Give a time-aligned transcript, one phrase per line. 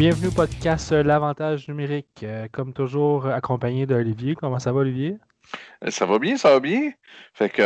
[0.00, 2.24] bienvenue au podcast L'Avantage numérique.
[2.52, 4.34] comme toujours, accompagné d'Olivier.
[4.34, 5.18] Comment ça va, Olivier?
[5.88, 6.92] Ça va bien, ça va bien.
[7.34, 7.62] Fait que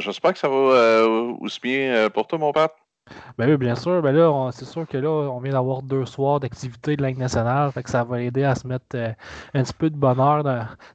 [0.00, 1.08] j'espère que ça va
[1.40, 2.68] aussi bien pour toi, mon père.
[3.38, 4.02] Ben oui, bien sûr.
[4.02, 7.72] Ben là, c'est sûr que là, on vient d'avoir deux soirs d'activité de Ligue nationale.
[7.72, 9.12] Fait que ça va aider à se mettre euh,
[9.54, 10.44] un petit peu de bonheur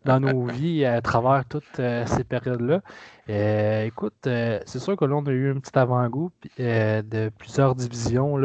[0.05, 2.81] dans, nos vies à travers toutes euh, ces périodes-là.
[3.27, 8.39] Euh, écoute, c'est sûr que là, on a eu un petit avant-goût de plusieurs divisions.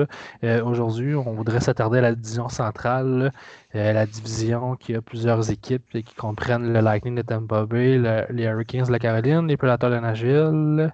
[0.64, 3.30] Aujourd'hui, on voudrait s'attarder à la division centrale,
[3.74, 7.98] la division qui a plusieurs équipes qui comprennent le Lightning de Tampa Bay,
[8.30, 10.90] les Hurricanes de la Caroline, les Predators de Nashville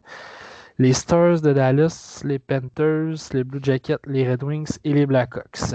[0.78, 5.74] les Stars de Dallas, les Panthers, les Blue Jackets, les Red Wings et les Blackhawks.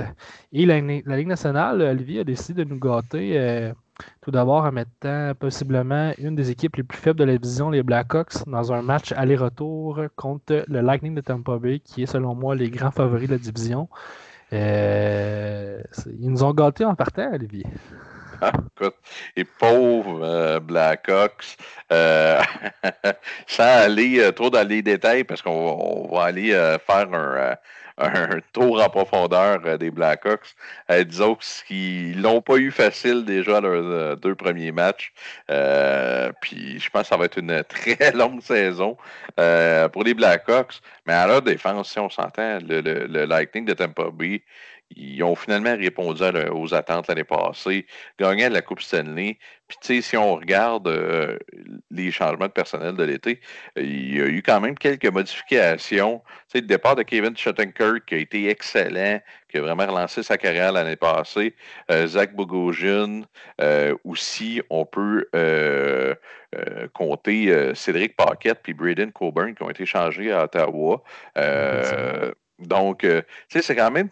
[0.54, 3.74] Et la, Ligue nationale, Olivier a décidé de nous gâter euh,
[4.22, 7.84] tout d'abord en mettant possiblement une des équipes les plus faibles de la division, les
[7.84, 12.55] Blackhawks, dans un match aller-retour contre le Lightning de Tampa Bay, qui est selon moi
[12.55, 13.90] les grands favoris de la division.
[14.54, 15.82] Euh,
[16.20, 17.65] ils nous ont gâtés en partant, Olivier.
[18.75, 18.95] écoute,
[19.35, 21.57] les pauvres euh, Blackhawks,
[21.91, 22.41] euh,
[23.47, 26.51] sans aller euh, trop dans les détails, parce qu'on va aller
[26.85, 27.55] faire un,
[27.97, 30.55] un, tour en profondeur des Blackhawks.
[31.05, 35.13] disons qu'ils l'ont pas eu facile déjà leurs deux premiers matchs.
[36.41, 38.97] puis je pense que ça va être une très longue saison
[39.91, 40.81] pour les Blackhawks.
[41.05, 44.41] Mais à leur défense, si on s'entend, le, le, Lightning de Tampa Bay,
[44.95, 47.85] ils ont finalement répondu aux attentes l'année passée,
[48.20, 49.37] gagné la Coupe Stanley.
[49.67, 51.37] Puis, tu sais, si on regarde euh,
[51.91, 53.39] les changements de personnel de l'été,
[53.77, 56.21] il y a eu quand même quelques modifications.
[56.25, 60.23] Tu sais, le départ de Kevin Shattenkirk qui a été excellent, qui a vraiment relancé
[60.23, 61.55] sa carrière l'année passée.
[61.89, 63.21] Euh, Zach Bogosian,
[63.62, 65.25] euh, aussi, on peut
[66.94, 71.01] compter Cédric Paquette puis Braden Coburn qui ont été changés à Ottawa.
[72.59, 74.09] donc, tu sais, c'est quand même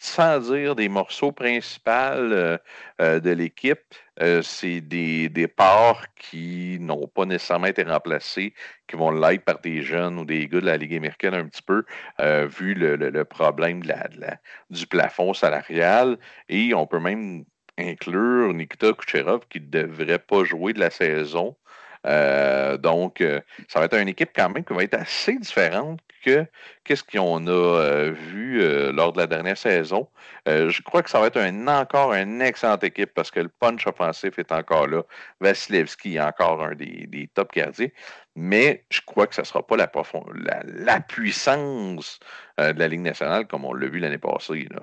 [0.00, 2.56] sans dire des morceaux principaux euh,
[3.02, 8.54] euh, de l'équipe, euh, c'est des départs qui n'ont pas nécessairement été remplacés,
[8.88, 11.62] qui vont l'être par des jeunes ou des gars de la Ligue américaine un petit
[11.62, 11.84] peu,
[12.18, 14.38] vu le, problème de la,
[14.70, 16.18] du plafond salarial.
[16.48, 17.44] Et on peut même
[17.78, 21.56] inclure Nikita Kucherov qui ne devrait pas jouer de la saison.
[22.04, 23.22] Donc,
[23.68, 26.46] ça va être une équipe quand même qui va être assez différente que
[26.84, 30.08] qu'est-ce qu'on a euh, vu euh, lors de la dernière saison.
[30.48, 33.48] Euh, je crois que ça va être un, encore une excellente équipe parce que le
[33.48, 35.02] punch offensif est encore là.
[35.40, 37.88] Vasilevski est encore un des, top gardiens.
[38.36, 39.90] Mais je crois que ce ne sera pas la,
[40.34, 42.20] la, la puissance
[42.58, 44.68] de la Ligue nationale comme on l'a vu l'année passée.
[44.70, 44.80] Là.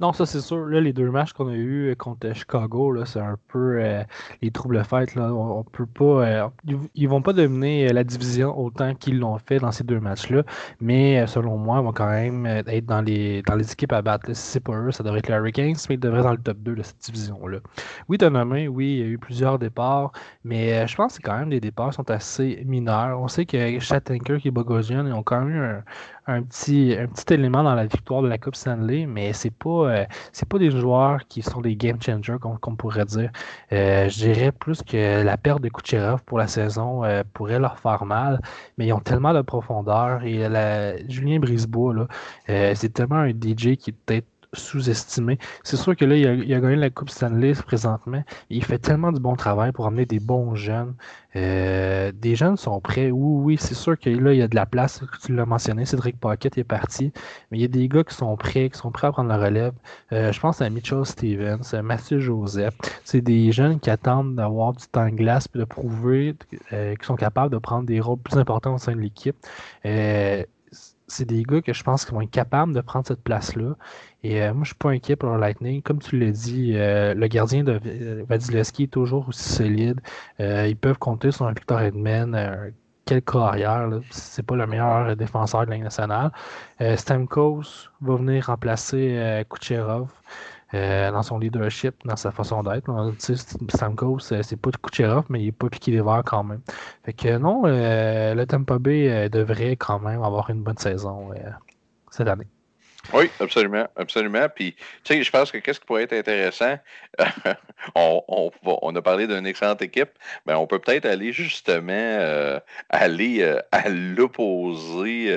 [0.00, 0.66] Non, ça c'est sûr.
[0.66, 4.04] Là, les deux matchs qu'on a eus contre Chicago, c'est un peu euh,
[4.40, 5.14] les troubles fêtes.
[5.14, 5.32] Là.
[5.32, 6.04] On, peut pas.
[6.04, 6.48] Euh,
[6.94, 10.44] ils, vont pas dominer euh, la division autant qu'ils l'ont fait dans ces deux matchs-là.
[10.80, 14.26] Mais selon moi, ils vont quand même être dans les, dans les équipes à battre.
[14.32, 16.38] Si c'est pas eux, ça devrait être les Hurricanes, mais ils devraient être dans le
[16.38, 17.58] top 2 de cette division-là.
[18.08, 20.12] Oui, t'as nommé, oui, il y a eu plusieurs départs,
[20.44, 23.20] mais je pense que quand même les départs sont assez mineurs.
[23.20, 25.82] On sait que Shattenkirk et Bogosian ont quand même eu un,
[26.28, 29.68] un petit, un petit élément dans la victoire de la Coupe Stanley, mais c'est pas
[29.68, 33.30] euh, c'est pas des joueurs qui sont des game changers, comme, pourrait dire.
[33.72, 37.78] Euh, je dirais plus que la perte de Kucherov pour la saison euh, pourrait leur
[37.78, 38.40] faire mal,
[38.76, 40.22] mais ils ont tellement de profondeur.
[40.24, 40.46] Et
[41.08, 42.06] Julien Brisebois,
[42.46, 45.38] c'est tellement un DJ qui est peut-être sous-estimé.
[45.62, 48.22] C'est sûr que là, il a, gagné la Coupe Stanley présentement.
[48.50, 50.94] Il fait tellement du bon travail pour amener des bons jeunes.
[51.36, 53.10] Euh, des jeunes sont prêts.
[53.10, 55.02] Oui, oui, c'est sûr que là, il y a de la place.
[55.24, 57.12] Tu l'as mentionné, Cédric Pocket est parti.
[57.50, 59.38] Mais il y a des gars qui sont prêts, qui sont prêts à prendre la
[59.38, 59.74] relève.
[60.12, 62.74] Euh, je pense à Mitchell Stevens, Mathieu Joseph.
[63.04, 66.34] C'est des jeunes qui attendent d'avoir du temps de glace et de prouver
[66.72, 69.36] euh, qu'ils sont capables de prendre des rôles plus importants au sein de l'équipe
[71.08, 73.74] c'est des gars que je pense qu'ils vont être capables de prendre cette place-là.
[74.22, 75.82] Et euh, moi, je suis pas inquiet pour le Lightning.
[75.82, 80.00] Comme tu l'as dit, euh, le gardien de euh, Vasilevski est toujours aussi solide.
[80.38, 82.32] ils peuvent compter sur un Victor Edmond.
[83.06, 86.30] quelle carrière, c'est pas le meilleur défenseur de la nationale.
[86.96, 90.10] Stamkos va venir remplacer Kucherov.
[90.74, 92.90] Euh, dans son leadership, dans sa façon d'être.
[93.18, 96.60] Stamkos, c'est pas de Kucherov, mais il est pas piqué les verres quand même.
[97.06, 101.30] Fait que non, euh, le Tampa Bay euh, devrait quand même avoir une bonne saison
[102.10, 102.46] cette année.
[103.14, 104.46] Oui, absolument, absolument.
[104.54, 104.74] Puis,
[105.04, 106.76] tu sais, je pense que qu'est-ce qui pourrait être intéressant,
[107.94, 110.10] on, on, a parlé d'une excellente équipe,
[110.46, 112.60] mais on peut peut-être aller justement
[112.90, 115.30] aller à l'opposé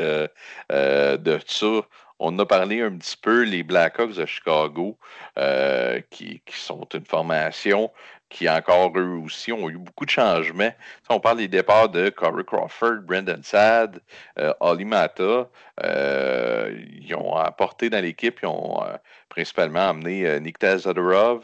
[0.70, 1.82] de ça
[2.22, 4.98] on a parlé un petit peu, les Blackhawks de Chicago,
[5.40, 7.92] euh, qui, sont une formation
[8.30, 10.72] qui, encore eux aussi, ont eu beaucoup de changements.
[11.10, 14.00] on parle des départs de Corey Crawford, Brendan Sad,
[14.40, 14.54] euh,
[14.86, 15.50] Mata.
[15.84, 18.82] Euh, ils ont apporté dans l'équipe, ils ont
[19.28, 21.44] principalement amené Nikita Zadorov.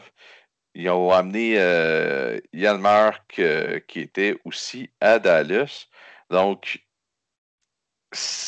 [0.74, 1.54] Ils ont amené
[2.52, 3.42] Yann Mark,
[3.88, 5.88] qui était aussi à Dallas.
[6.30, 6.80] Donc,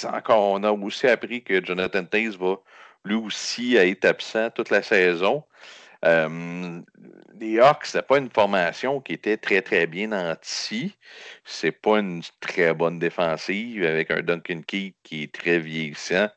[0.04, 2.56] encore, on a aussi appris que Jonathan Taze va
[3.04, 5.44] lui aussi être absent toute la saison.
[6.04, 6.80] Euh,
[7.38, 10.96] les Hawks, c'est pas une formation qui était très, très bien nantie.
[11.44, 16.28] C'est pas une très bonne défensive avec un Duncan Keith qui est très vieillissant.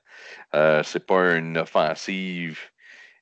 [0.55, 2.59] Euh, c'est pas une offensive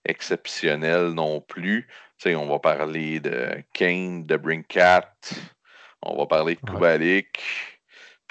[0.06, 1.88] exceptionnelle non plus.
[2.26, 5.12] on va parler de Kane, de Brinkat,
[6.02, 7.40] on va parler de Kubalik.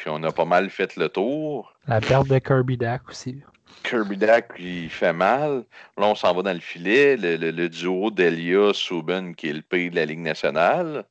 [0.01, 1.75] Puis on a pas mal fait le tour.
[1.87, 3.43] La perte de Kirby Dak aussi.
[3.83, 5.65] Kirby Dak, il fait mal.
[5.99, 7.19] Là, on s'en va dans le filet.
[7.19, 11.05] Le, duo d'Elia Souben, qui est le pays de la Ligue nationale.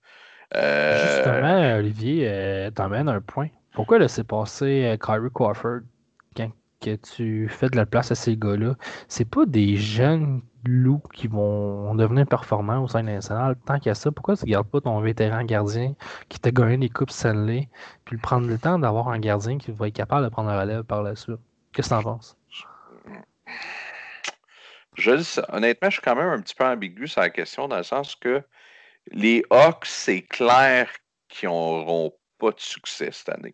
[0.55, 3.49] Euh, Justement, Olivier, euh, t'emmènes un point.
[3.73, 5.81] Pourquoi laisser passer euh, Kyrie Crawford?
[6.35, 8.75] Quand que tu fais de la place à ces gars-là?
[9.07, 13.55] C'est pas des jeunes loups qui vont devenir performants au sein national.
[13.65, 15.95] Tant qu'à ça, pourquoi tu ne gardes pas ton vétéran gardien
[16.29, 17.69] qui t'a gagné des coupes Stanley,
[18.05, 20.83] puis prendre le temps d'avoir un gardien qui va être capable de prendre la relève
[20.83, 21.39] par la suite?
[21.73, 22.37] Qu'est-ce que tu en penses?
[24.95, 25.11] Je,
[25.49, 28.15] honnêtement, je suis quand même un petit peu ambigu sur la question dans le sens
[28.15, 28.43] que
[29.11, 30.89] les Hawks, c'est clair
[31.29, 33.53] qu'ils n'auront pas de succès cette année.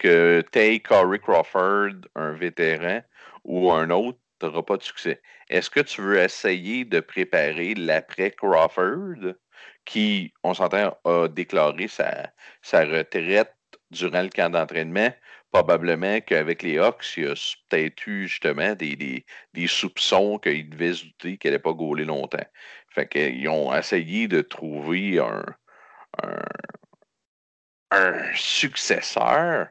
[0.00, 3.02] Que Tay Corey Crawford, un vétéran,
[3.44, 5.20] ou un autre, n'auras pas de succès.
[5.50, 9.34] Est-ce que tu veux essayer de préparer l'après Crawford,
[9.84, 12.32] qui, on s'entend, a déclaré sa,
[12.62, 13.54] sa retraite
[13.90, 15.12] durant le camp d'entraînement?
[15.52, 17.34] Probablement qu'avec les Hawks, il y a
[17.68, 22.46] peut-être eu justement des, des, soupçons qu'il devait se douter qu'elle n'allait pas gauler longtemps.
[22.88, 25.44] Fait qu'ils ont essayé de trouver un,
[26.22, 26.38] un,
[27.90, 29.68] un successeur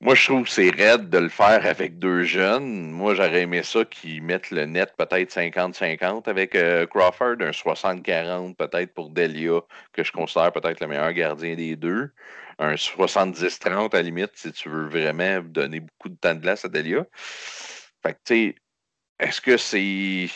[0.00, 2.90] moi, je trouve que c'est raide de le faire avec deux jeunes.
[2.92, 8.54] Moi, j'aurais aimé ça qu'ils mettent le net peut-être 50-50 avec euh, Crawford, un 60-40
[8.54, 9.60] peut-être pour Delia,
[9.92, 12.12] que je considère peut-être le meilleur gardien des deux.
[12.60, 16.64] Un 70-30 à la limite, si tu veux vraiment donner beaucoup de temps de glace
[16.64, 17.04] à Delia.
[17.12, 18.54] Fait que, tu sais,
[19.18, 20.28] est-ce que c'est.
[20.28, 20.30] Tu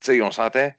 [0.00, 0.76] sais, on sentait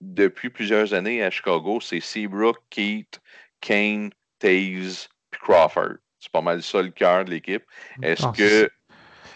[0.00, 3.20] depuis plusieurs années à Chicago, c'est Seabrook, Keith,
[3.60, 5.96] Kane, Taze, puis Crawford.
[6.18, 7.62] C'est pas mal ça le cœur de l'équipe.
[8.02, 8.70] Est-ce que.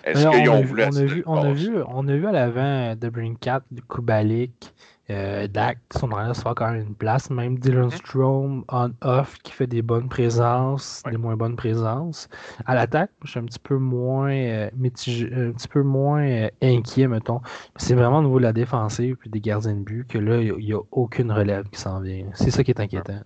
[0.05, 0.82] Est-ce qu'ils ont voulu.
[0.85, 4.73] On a, vu, on, a vu, on a vu à l'avant de Brinkat, de Kubalik,
[5.11, 7.31] euh, Dak, son arrière se fait quand même une place.
[7.31, 7.97] Même Dylan mm-hmm.
[7.97, 12.29] Strom on-off qui fait des bonnes présences, des moins bonnes présences.
[12.67, 16.49] À l'attaque, je suis un petit peu moins euh, mitigé, un petit peu moins euh,
[16.62, 17.41] inquiet, mettons.
[17.76, 20.55] C'est vraiment au niveau de la défensive et des gardiens de but que là, il
[20.65, 22.26] n'y a, aucune relève qui s'en vient.
[22.35, 23.21] C'est ça qui est inquiétant.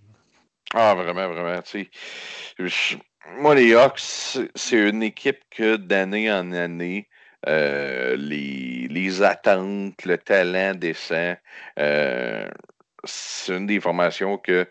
[0.74, 1.60] Ah, vraiment, vraiment.
[3.32, 4.00] Moi, les Hawks,
[4.54, 7.08] c'est une équipe que d'année en année,
[7.46, 11.36] euh, les, attentes, le talent descend.
[11.78, 12.48] Euh,
[13.04, 14.68] c'est une des formations que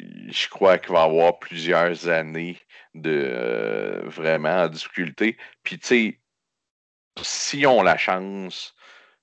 [0.00, 2.58] je crois qu'il va avoir plusieurs années
[2.94, 5.36] de euh, vraiment en difficulté.
[5.62, 6.20] Puis, tu sais,
[7.22, 8.74] si on la chance,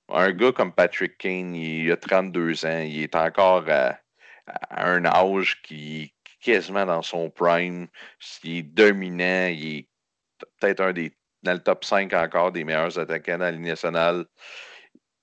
[0.10, 4.00] un gars comme Patrick Kane, il a 32 ans, il est encore à
[4.72, 7.88] un âge qui, quasiment dans son prime.
[8.44, 9.48] Il est dominant.
[9.48, 9.88] Il est
[10.60, 14.26] peut-être un des dans le top 5 encore des meilleurs attaquants dans la Ligue nationale.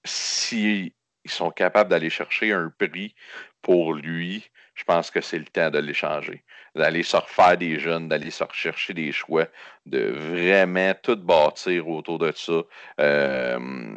[0.05, 0.93] S'ils
[1.27, 3.15] sont capables d'aller chercher un prix
[3.63, 6.45] pour lui, je pense que c'est le temps de l'échanger.
[6.75, 9.47] D'aller se refaire des jeunes, d'aller se rechercher des choix,
[9.87, 12.63] de vraiment tout bâtir autour de ça.
[13.01, 13.97] Euh,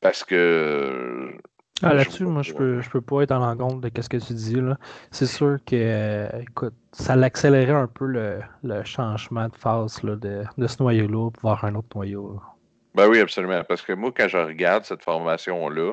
[0.00, 1.36] parce que
[1.82, 4.32] ah, là-dessus, moi, je peux, je peux pas être en l'encontre de ce que tu
[4.32, 4.60] dis.
[4.60, 4.76] là.
[5.12, 10.42] C'est sûr que, écoute, ça l'accélérait un peu le, le, changement de phase là, de,
[10.56, 12.40] de, ce noyau-là pour voir un autre noyau.
[12.94, 13.62] Ben oui, absolument.
[13.62, 15.92] Parce que moi, quand je regarde cette formation-là,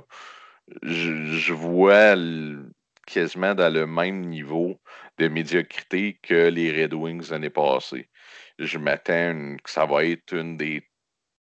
[0.81, 2.15] je, je, vois
[3.05, 4.79] quasiment dans le même niveau
[5.19, 8.09] de médiocrité que les Red Wings l'année passée.
[8.57, 10.83] Je m'attends que ça va être une des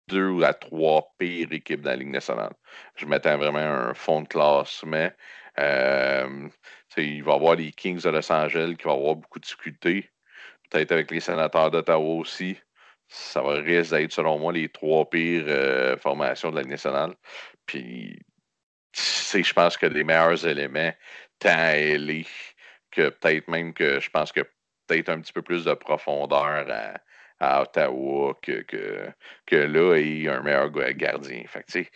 [0.08, 2.52] deux à trois pires équipes de la Ligue nationale.
[2.96, 5.10] Je m'attends vraiment à un fond de classement.
[5.58, 6.48] Euh,
[6.96, 10.10] il va y avoir les Kings de Los Angeles qui vont avoir beaucoup de difficultés.
[10.70, 12.58] Peut-être avec les sénateurs d'Ottawa aussi.
[13.08, 17.14] Ça va risque d'être, selon moi, les trois pires euh, formations de la Ligue nationale.
[17.66, 18.18] Puis,
[18.94, 20.92] je pense que les meilleurs éléments,
[21.38, 21.74] tant à
[22.90, 24.42] que peut-être même que je pense que
[24.86, 26.94] peut-être un petit peu plus de profondeur à,
[27.42, 28.64] à Ottawa que,
[29.46, 31.42] que, là, il y a un meilleur gardien.
[31.48, 31.90] Fait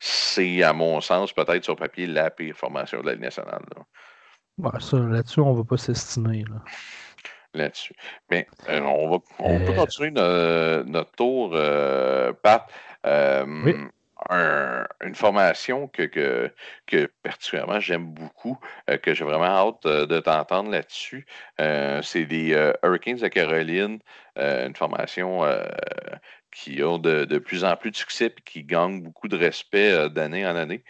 [0.00, 3.62] c'est, à mon sens, peut-être sur papier, la pire formation de la Ligue nationale.
[3.76, 4.70] Là.
[5.10, 6.44] là-dessus, on ne va pas s'estimer.
[6.48, 6.62] Là.
[7.52, 7.94] Là-dessus.
[8.30, 9.74] Mais euh, on, va, on peut euh.
[9.74, 12.66] continuer notre, tour, euh, Pat.
[13.04, 13.74] oui
[14.30, 16.50] une formation que, que,
[16.86, 18.58] que particulièrement j'aime beaucoup,
[18.90, 21.26] euh, que j'ai vraiment hâte euh, de t'entendre là-dessus.
[21.60, 22.50] Euh, c'est des
[22.82, 23.98] Hurricanes de Caroline,
[24.36, 25.42] une formation
[26.50, 30.46] qui a de, plus en plus de succès et qui gagne beaucoup de respect d'année
[30.46, 30.84] en année.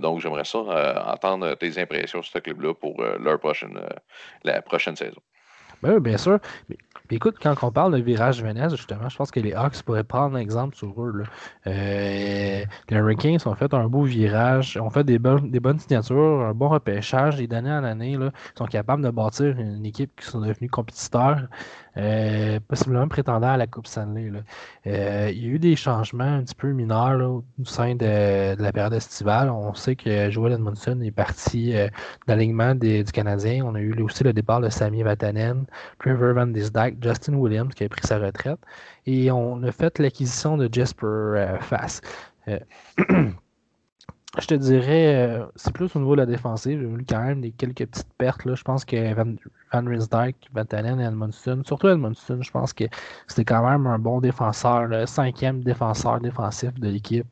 [0.00, 3.78] donc j'aimerais ça entendre tes impressions sur ce club-là pour leur prochaine,
[4.44, 5.20] la prochaine saison.
[5.82, 6.38] Ben oui, bien sûr.
[6.68, 6.76] Mais,
[7.10, 10.36] écoute, quand on parle de virage jeunesse, justement, je pense que les Hawks pourraient prendre
[10.36, 11.24] un exemple sur eux.
[11.66, 16.42] Euh, les Hurricanes ont fait un beau virage, ont fait des, bonnes, des bonnes signatures,
[16.42, 20.12] un bon repêchage, et d'année en année, là, ils sont capables de bâtir une équipe
[20.20, 21.48] qui sont devenus compétiteurs.
[21.98, 24.32] Euh, possiblement prétendant à la Coupe Stanley.
[24.86, 28.72] Euh, il y a eu des changements un petit peu mineurs au sein de, la
[28.72, 29.50] période estivale.
[29.50, 31.88] On sait que Joel Edmondson est parti euh,
[32.26, 33.64] du Canadien.
[33.66, 35.66] On a eu aussi le départ de Sami Vatanen,
[35.98, 38.60] Trevor Van Disdyke, Justin Williams qui a pris sa retraite.
[39.04, 42.00] Et on a fait l'acquisition de Jasper Fass.
[44.40, 46.80] Je te dirais, euh, c'est plus au niveau de la défensive.
[46.80, 48.46] J'ai eu quand même des quelques petites pertes.
[48.46, 48.54] Là.
[48.54, 49.34] Je pense que Van,
[49.72, 52.84] Van Rinsdijk, Van et Edmondson, surtout Edmondson, je pense que
[53.28, 57.26] c'était quand même un bon défenseur, le cinquième défenseur défensif de l'équipe.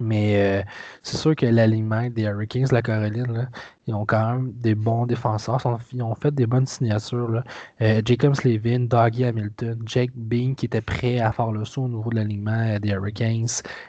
[0.00, 0.62] Mais euh,
[1.02, 3.48] c'est sûr que l'alignement des Hurricanes la Caroline,
[3.86, 5.60] ils ont quand même des bons défenseurs.
[5.92, 7.42] Ils ont fait des bonnes signatures.
[7.80, 11.88] Euh, Jacob Slavin, Doggy Hamilton, Jake Bean qui était prêt à faire le saut au
[11.88, 13.46] niveau de l'alignement euh, des Hurricanes,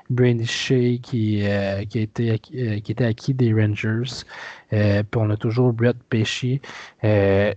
[0.10, 1.44] Brandy Shea qui,
[1.90, 4.24] qui, était, qui était acquis des Rangers.
[4.70, 6.62] puis on a toujours Brett Pesci.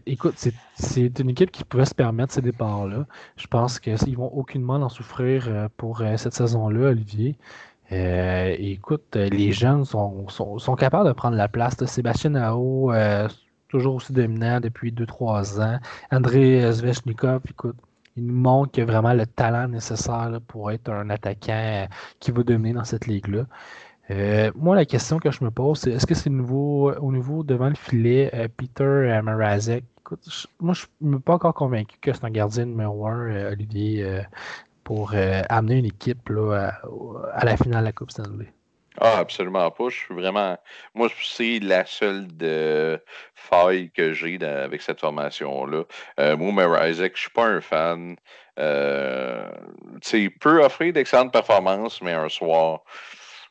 [0.06, 0.34] écoute,
[0.74, 3.06] c'est une équipe qui pouvait se permettre ces départs-là.
[3.36, 7.36] Je pense qu'ils vont aucunement en souffrir pour cette saison-là, Olivier.
[7.92, 13.28] Euh, écoute, les jeunes sont, sont, capables de prendre la place de Sébastien Nao, euh,
[13.68, 15.78] toujours aussi dominant depuis 2-3 ans.
[16.12, 17.76] André Zvechnikov, écoute,
[18.16, 21.86] il nous montre qu'il a vraiment le talent nécessaire pour être un attaquant euh,
[22.20, 23.46] qui va dominer dans cette ligue-là.
[24.54, 27.68] moi, la question que je me pose, c'est est-ce que c'est nouveau, au niveau devant
[27.68, 29.84] le filet, Peter Marazek?
[30.00, 34.22] Écoute, moi, je ne suis pas encore convaincu que c'est un gardien numéro 1, Olivier
[34.90, 36.72] pour euh, amener une équipe là,
[37.34, 38.52] à, la finale de la Coupe Stanley.
[39.00, 39.88] Ah, absolument pas.
[39.88, 40.58] Je suis vraiment.
[40.96, 43.00] Moi, c'est la seule de
[43.36, 45.84] faille que j'ai avec cette formation-là.
[46.18, 48.16] Euh, Isaac, je suis pas un fan.
[48.58, 49.48] Euh,
[50.12, 52.80] il peut offrir d'excellentes performances, mais un soir,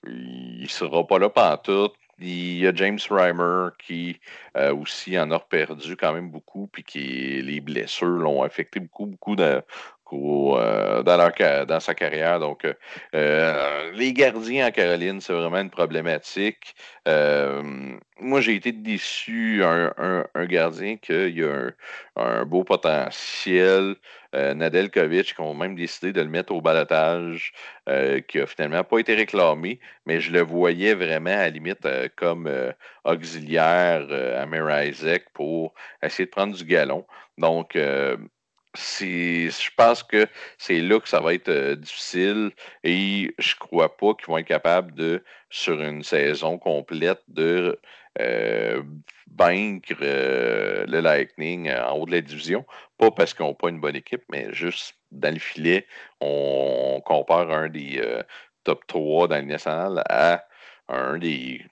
[0.05, 1.91] il sera pas là pendant tout.
[2.22, 4.19] Il y a James Reimer qui
[4.58, 9.05] euh, aussi en a perdu quand même beaucoup, puis qui les blessures l'ont affecté beaucoup,
[9.05, 9.63] beaucoup de,
[10.13, 12.39] euh, dans, sa carrière.
[12.39, 12.74] Donc, euh,
[13.16, 16.75] euh, les gardiens en Caroline, c'est vraiment une problématique.
[17.06, 19.94] moi, j'ai été déçu, un,
[20.36, 21.72] un, gardien qui a
[22.16, 23.96] un, beau potentiel.
[24.32, 27.51] Nadelkovic, qui ont même décidé de le mettre au balotage,
[28.28, 32.48] qui a finalement pas été réclamé, mais je le voyais vraiment à la limite comme
[33.06, 35.74] auxiliaire à Mary Isaac pour
[36.04, 37.08] essayer de prendre du galon.
[37.39, 37.75] Donc,
[38.76, 42.52] je pense que c'est là que ça va être euh, difficile
[42.84, 47.80] et je crois pas qu'ils vont être capables de, sur une saison complète, de
[48.20, 48.84] euh,
[49.36, 52.66] vaincre euh, le Lightning en haut de la division.
[52.98, 55.88] Pas parce qu'ils n'ont pas une bonne équipe, mais juste dans le filet,
[56.22, 58.02] on, compare un des
[58.64, 60.46] top 3 dans le national à
[60.90, 61.66] un des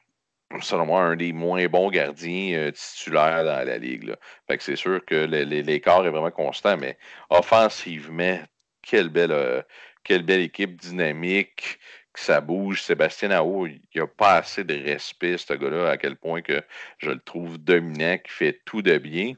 [0.62, 4.16] selon moi, un des moins bons gardiens euh, titulaires dans la ligue.
[4.48, 6.98] Fait que c'est sûr que l'écart est vraiment constant, mais
[7.30, 8.40] offensivement,
[8.82, 9.62] quelle belle, euh,
[10.04, 11.80] quelle belle équipe dynamique,
[12.14, 12.82] que ça bouge.
[12.82, 16.62] Sébastien Nao, il n'y a pas assez de respect, ce gars-là, à quel point que
[16.98, 19.34] je le trouve dominant, qui fait tout de bien.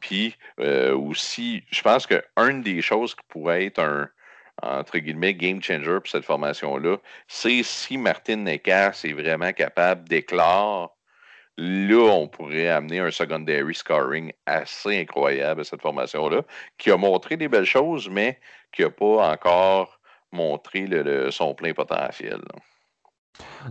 [0.00, 4.08] Puis euh, aussi, je pense qu'une des choses qui pourrait être un,
[4.62, 6.96] entre guillemets, game changer pour cette formation-là,
[7.26, 10.96] c'est si Martin Nekas est vraiment capable d'éclore,
[11.56, 16.42] là, on pourrait amener un secondary scoring assez incroyable à cette formation-là,
[16.78, 18.38] qui a montré des belles choses, mais
[18.72, 20.00] qui n'a pas encore
[20.32, 22.40] montré le, son plein potentiel.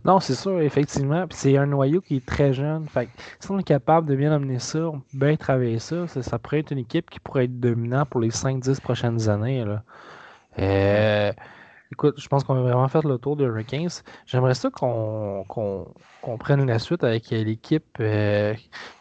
[0.05, 1.25] Non, c'est sûr, effectivement.
[1.29, 2.87] c'est un noyau qui est très jeune.
[2.87, 6.59] Fait si on est capable de bien amener ça, bien travailler ça, ça, ça pourrait
[6.59, 9.65] être une équipe qui pourrait être dominante pour les 5-10 prochaines années.
[9.65, 9.83] Là.
[10.59, 11.31] Euh,
[11.91, 13.89] Écoute, je pense qu'on a vraiment fait le tour de Hurricanes.
[14.25, 15.45] J'aimerais ça qu'on
[16.37, 18.53] prenne la suite avec l'équipe euh,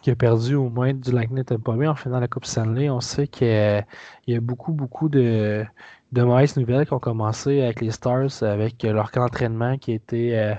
[0.02, 2.88] qui a perdu au moins du Lightning Tampa Bay en finale la Coupe Stanley.
[2.88, 3.84] On sait qu'il
[4.28, 5.64] y a beaucoup, beaucoup de,
[6.12, 9.94] de mauvaises nouvelles qui ont commencé avec les Stars, avec leur camp d'entraînement qui a
[9.94, 10.54] été euh,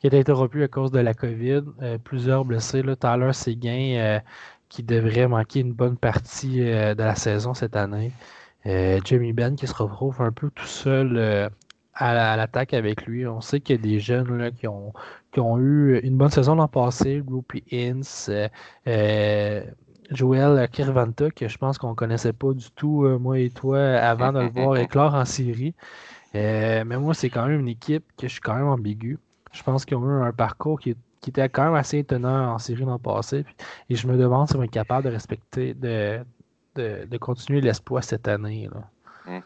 [0.00, 1.62] qui a été interrompu à cause de la COVID.
[1.82, 2.82] Euh, plusieurs blessés.
[2.82, 4.20] Là, Tyler Seguin
[4.70, 8.12] qui devrait manquer une bonne partie de la saison cette année.
[8.66, 11.48] Euh, Jamie Benn qui se retrouve un peu tout seul euh,
[11.94, 13.26] à, l'attaque avec lui.
[13.26, 14.92] On sait qu'il y a des jeunes qui, ont,
[15.32, 18.30] qui ont eu une bonne saison l'an passé, Groupie Ince,
[18.86, 19.64] euh,
[20.10, 24.32] Joel Kirvanta, que je pense qu'on ne connaissait pas du tout, moi et toi, avant
[24.32, 25.74] de le voir éclore en série.
[26.34, 29.18] mais moi, c'est quand même une équipe que je suis quand même ambigu.
[29.52, 30.96] Je pense qu'ils ont eu un parcours qui,
[31.26, 33.44] était quand même assez étonnant en série l'an passé.
[33.90, 36.20] et je me demande si on est capable de respecter, de,
[36.78, 38.68] de, continuer l'espoir cette année.
[39.26, 39.40] Hmm.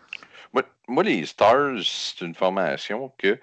[0.88, 3.38] Moi, les Stars, c'est une formation que,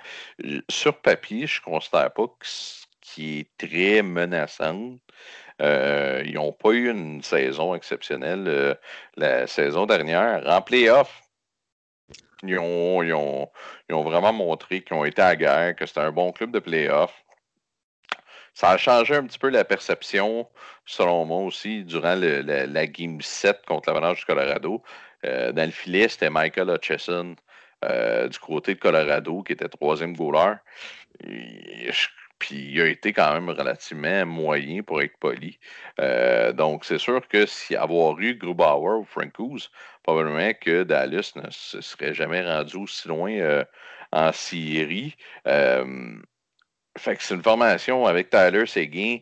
[0.69, 2.27] sur papier, je ne considère pas
[3.01, 4.99] qui est très menaçante.
[5.61, 8.75] Euh, ils n'ont pas eu une saison exceptionnelle euh,
[9.17, 10.43] la saison dernière.
[10.47, 11.23] En playoff,
[12.43, 13.49] ils ont, ils, ont,
[13.89, 16.59] ils ont, vraiment montré qu'ils ont été à guerre, que c'était un bon club de
[16.59, 17.13] playoff.
[18.53, 20.47] Ça a changé un petit peu la perception,
[20.85, 24.83] selon moi aussi, durant la, Game 7 contre l'Avalanche du Colorado.
[25.25, 27.35] Euh, dans le filet, c'était Michael Hutchison
[27.85, 30.55] euh, du côté de Colorado qui était troisième goaler.
[32.39, 35.59] puis il a été quand même relativement moyen pour être poli.
[35.99, 39.69] Euh, donc c'est sûr que si avoir eu Grubauer ou Francouz,
[40.03, 43.63] probablement que Dallas ne se serait jamais rendu aussi loin
[44.11, 45.15] en Syrie.
[46.99, 49.19] Fait que c'est une formation avec Tyler Seguin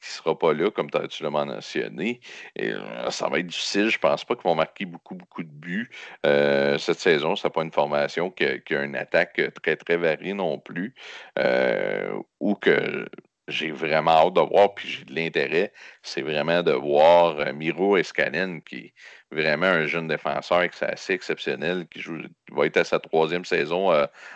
[0.00, 2.20] qui sera pas là, comme tu l'as mentionné.
[2.56, 3.90] Et euh, ça va être difficile.
[3.90, 5.90] Je pense pas qu'ils vont marquer beaucoup, beaucoup de buts
[6.24, 7.36] euh, cette saison.
[7.36, 10.94] Ce n'est pas une formation qui a, une attaque très, très variée non plus.
[11.38, 13.06] Euh, ou que
[13.48, 18.62] j'ai vraiment hâte de voir, puis j'ai de l'intérêt, c'est vraiment de voir Miro Escanen,
[18.62, 18.94] qui est
[19.30, 22.18] vraiment un jeune défenseur qui est assez exceptionnel, qui, joue,
[22.52, 23.90] va être à sa troisième saison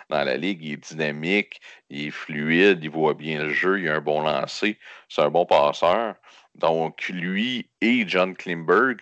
[0.09, 0.63] dans la ligue.
[0.63, 4.21] Il est dynamique, il est fluide, il voit bien le jeu, il a un bon
[4.21, 4.77] lancer,
[5.09, 6.15] c'est un bon passeur.
[6.55, 8.99] Donc, lui et John Klimberg,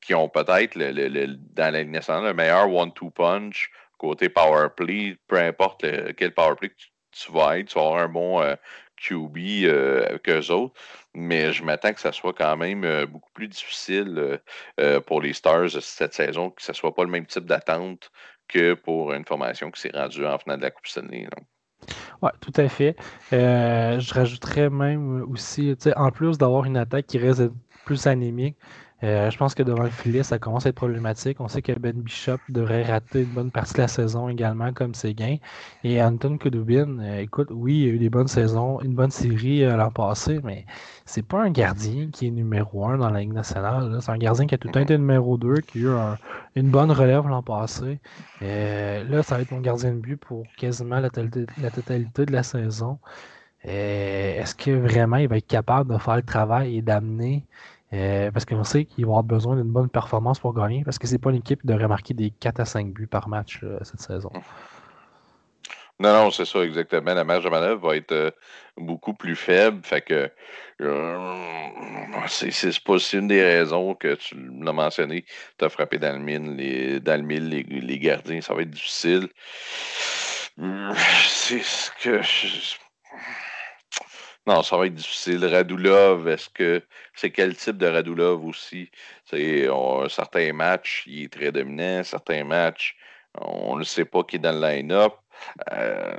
[0.00, 5.16] qui ont peut-être le, dans la Ligue nationale le meilleur one-two punch côté power play,
[5.28, 5.86] peu importe
[6.16, 6.74] quel power play que
[7.12, 8.56] tu, vas être, tu vas avoir un bon
[8.96, 10.74] QB euh, qu'eux autres.
[11.14, 14.40] Mais je m'attends que ça soit quand même euh, beaucoup plus difficile
[14.80, 18.10] euh, pour les Stars cette saison, que ce ne soit pas le même type d'attente
[18.48, 21.28] que pour une formation qui s'est rendue en finale de la Coupe Stanley.
[22.22, 22.96] Oui, tout à fait.
[23.30, 27.50] je rajouterais même aussi, en plus d'avoir une attaque qui reste
[27.84, 28.56] plus anémique,
[29.02, 31.40] euh, je pense que devant le filet, ça commence à être problématique.
[31.40, 34.94] On sait que Ben Bishop devrait rater une bonne partie de la saison également, comme
[34.94, 35.36] ses gains.
[35.82, 39.64] Et Anton Kudubin, euh, écoute, oui, il a eu des bonnes saisons, une bonne série
[39.64, 40.64] euh, l'an passé, mais
[41.04, 43.98] c'est pas un gardien qui est numéro un dans la Ligue nationale.
[44.00, 46.16] C'est un gardien qui a tout le temps été numéro 2, qui a
[46.56, 47.98] eu une bonne relève l'an passé.
[48.40, 51.10] là, ça va être mon gardien de but pour quasiment la,
[51.60, 52.98] la totalité de la saison.
[53.64, 57.46] Est-ce que vraiment il va être capable de faire le travail et d'amener
[57.94, 61.06] euh, parce qu'on sait qu'il va avoir besoin d'une bonne performance pour gagner, parce que
[61.06, 64.00] c'est pas une équipe qui devrait marquer des 4 à 5 buts par match cette
[64.00, 64.30] saison.
[66.00, 67.14] Non, non, c'est ça, exactement.
[67.14, 68.30] La marge de manœuvre va être euh,
[68.76, 69.80] beaucoup plus faible.
[69.84, 70.28] Fait que
[70.80, 71.70] euh,
[72.26, 75.24] c'est pas une des raisons que tu l'as mentionné.
[75.56, 79.28] Tu as frappé dans le les, mille, les, gardiens, ça va être difficile.
[80.56, 82.20] C'est ce que
[84.46, 85.44] non, ça va être difficile.
[85.44, 86.82] Radulov, est-ce que
[87.14, 88.90] c'est quel type de Radulov aussi?
[89.24, 89.68] C'est
[90.08, 92.96] certains matchs, il est très dominant, certains matchs,
[93.40, 95.14] on ne sait pas qui est dans le line-up.
[95.72, 96.16] Euh,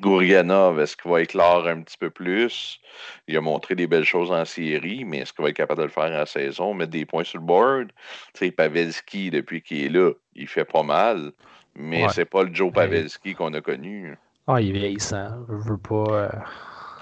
[0.00, 2.80] Gourianov, est-ce qu'il va éclore un petit peu plus?
[3.26, 5.86] Il a montré des belles choses en série, mais est-ce qu'il va être capable de
[5.86, 7.90] le faire en saison, mettre des points sur le board?
[8.56, 11.32] Pavelski, depuis qu'il est là, il fait pas mal.
[11.74, 14.16] Mais c'est pas le Joe Pavelski qu'on a connu.
[14.46, 15.46] Ah, il est vieillissant.
[15.48, 16.04] Je veux pas.
[16.10, 16.28] Euh,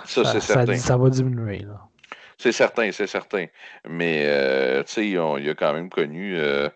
[0.04, 0.76] ça, c'est certain.
[0.76, 1.60] Ça, va diminuer.
[1.60, 1.88] Là.
[2.36, 3.46] C'est certain, c'est certain.
[3.88, 6.68] Mais, euh, tu sais, il a quand même connu euh,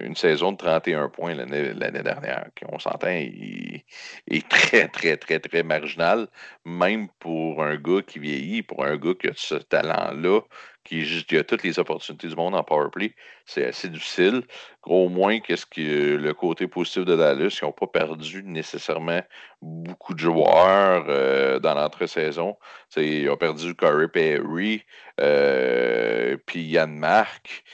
[0.00, 2.46] une saison de 31 points l'année dernière.
[2.68, 3.82] On s'entend, il
[4.30, 6.28] est très, très, très, très marginal,
[6.64, 10.40] même pour un gars qui vieillit, pour un gars qui a ce talent-là,
[10.84, 13.14] qui, a toutes les opportunités du monde en powerplay.
[13.46, 14.42] C'est assez difficile.
[14.84, 19.22] Au moins, qu'est-ce que le côté positif de Dallas, ils n'ont pas perdu nécessairement
[19.62, 22.56] beaucoup de joueurs euh, dans l'entre-saison.
[22.96, 24.84] Ils ont perdu Corey Perry,
[25.20, 27.64] euh, puis Yann Mark.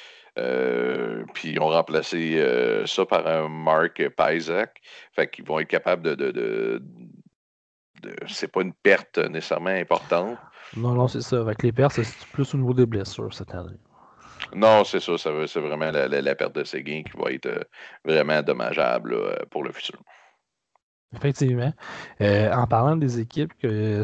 [1.35, 2.43] puis ils ont remplacé
[2.87, 4.81] ça par un Mark Pizak.
[5.13, 6.15] Fait qu'ils vont être capables de.
[6.15, 6.81] de, de,
[8.29, 10.39] c'est pas une perte nécessairement importante.
[10.77, 11.41] Non, non, c'est ça.
[11.41, 13.79] Avec les pertes, c'est plus au niveau des blessures cette année.
[14.55, 15.17] Non, c'est ça.
[15.19, 17.69] c'est vraiment la, perte de Seguin qui va être
[18.05, 19.17] vraiment dommageable
[19.51, 20.01] pour le futur.
[21.15, 21.73] Effectivement.
[22.21, 24.03] en parlant des équipes que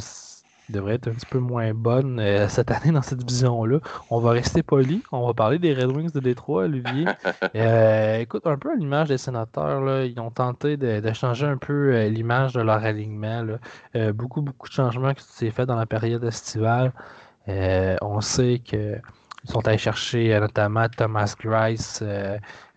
[0.69, 3.79] devrait être un petit peu moins bonne euh, cette année dans cette division-là.
[4.11, 5.03] On va rester poli.
[5.13, 7.07] On va parler des Red Wings de Détroit, Olivier.
[7.55, 11.57] Euh, écoute, un peu à l'image des sénateurs, là, ils ont tenté de, changer un
[11.57, 13.45] peu euh, l'image de leur alignement.
[14.15, 16.93] beaucoup, beaucoup de changements qui s'est fait dans la période estivale.
[17.47, 18.97] on sait que
[19.45, 22.03] ils sont allés chercher notamment Thomas Grice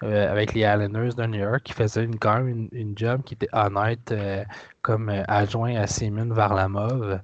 [0.02, 3.50] avec les Islanders de New York qui faisait une, quand même une, job qui était
[3.54, 4.14] honnête
[4.82, 7.22] comme adjoint à Simon Varlamov.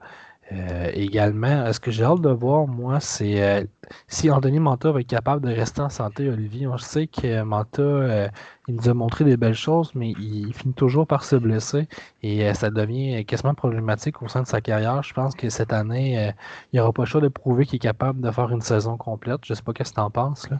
[0.51, 3.63] Euh, également, ce que j'ai hâte de voir, moi, c'est euh,
[4.07, 6.67] si Anthony Manta va être capable de rester en santé, Olivier.
[6.67, 8.27] On sait que Manta, euh,
[8.67, 11.87] il nous a montré des belles choses, mais il, finit toujours par se blesser
[12.21, 15.01] et ça devient quasiment problématique au sein de sa carrière.
[15.01, 16.31] Je pense que cette année,
[16.71, 18.97] il n'y aura pas le choix de prouver qu'il est capable de faire une saison
[18.97, 19.39] complète.
[19.45, 20.47] Je ne sais pas ce que tu en penses.
[20.49, 20.59] Là.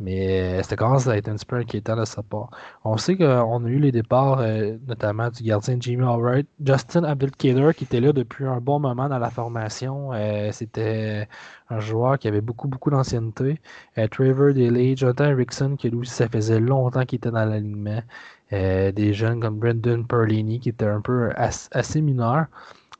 [0.00, 2.50] Mais c'était commence à être un petit peu inquiétant de sa part.
[2.84, 7.72] On sait qu'on a eu les départs, euh, notamment du gardien Jimmy Albright, Justin Abdelkader,
[7.76, 10.12] qui était là depuis un bon moment dans la formation.
[10.12, 11.28] Euh, c'était
[11.68, 13.60] un joueur qui avait beaucoup, beaucoup d'ancienneté.
[13.98, 18.02] Euh, Trevor Daly, Jonathan Erickson, qui lui, ça faisait longtemps qu'il était dans l'alignement.
[18.50, 22.46] des jeunes comme Brendan Perlini, qui était un peu assez mineur.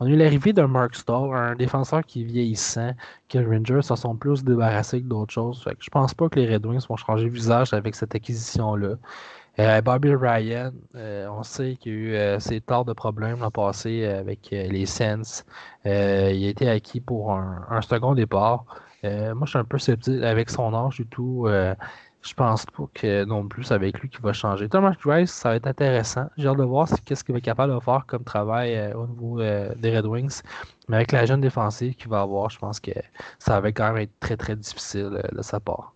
[0.00, 2.92] On a eu l'arrivée d'un Mark Stall, un défenseur qui est vieillissant,
[3.28, 5.64] que les Rangers s'en sont plus débarrassés que d'autres choses.
[5.80, 8.94] Je pense pas que les Red Wings vont changer de visage avec cette acquisition-là.
[9.58, 13.40] Euh, Bobby Ryan, euh, on sait qu'il y a eu euh, ses torts de problèmes
[13.40, 15.44] l'an passé avec les Sens.
[15.84, 18.64] il a été acquis pour un, un second départ.
[19.02, 21.48] moi, je suis un peu sceptique avec son âge du tout.
[22.28, 24.68] Je pense pas que non plus avec lui qui va changer.
[24.68, 26.26] Thomas Grice, ça va être intéressant.
[26.36, 29.06] J'ai hâte de voir qu'est-ce qu'il va être capable de faire comme travail euh, au
[29.06, 30.42] niveau euh, des Red Wings.
[30.88, 32.90] Mais avec la jeune défensive qu'il va avoir, je pense que
[33.38, 35.94] ça va quand même être très très difficile euh, de sa part.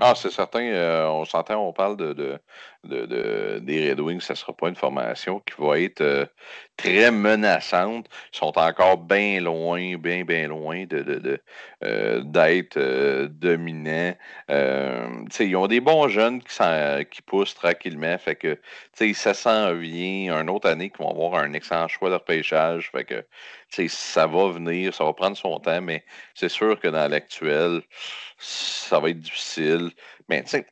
[0.00, 0.62] Ah, c'est certain.
[0.62, 2.38] Euh, on s'entend, on parle de,
[2.84, 6.26] des Red Wings, ça ne sera pas une formation qui va être euh,
[6.76, 8.06] très menaçante.
[8.32, 11.40] Ils sont encore bien loin, bien, bien loin de,
[11.84, 12.78] euh, d'être
[13.26, 14.14] dominants.
[14.48, 16.56] ils ont des bons jeunes qui,
[17.10, 18.16] qui poussent tranquillement.
[18.18, 18.58] Fait que
[19.14, 20.40] ça s'en vient.
[20.40, 22.90] Une autre année qu'ils vont avoir un excellent choix de repêchage.
[22.90, 23.24] Fait que
[23.88, 27.82] ça va venir, ça va prendre son temps, mais c'est sûr que dans l'actuel,
[28.38, 29.90] ça va être difficile.
[30.28, 30.66] Mais tu sais,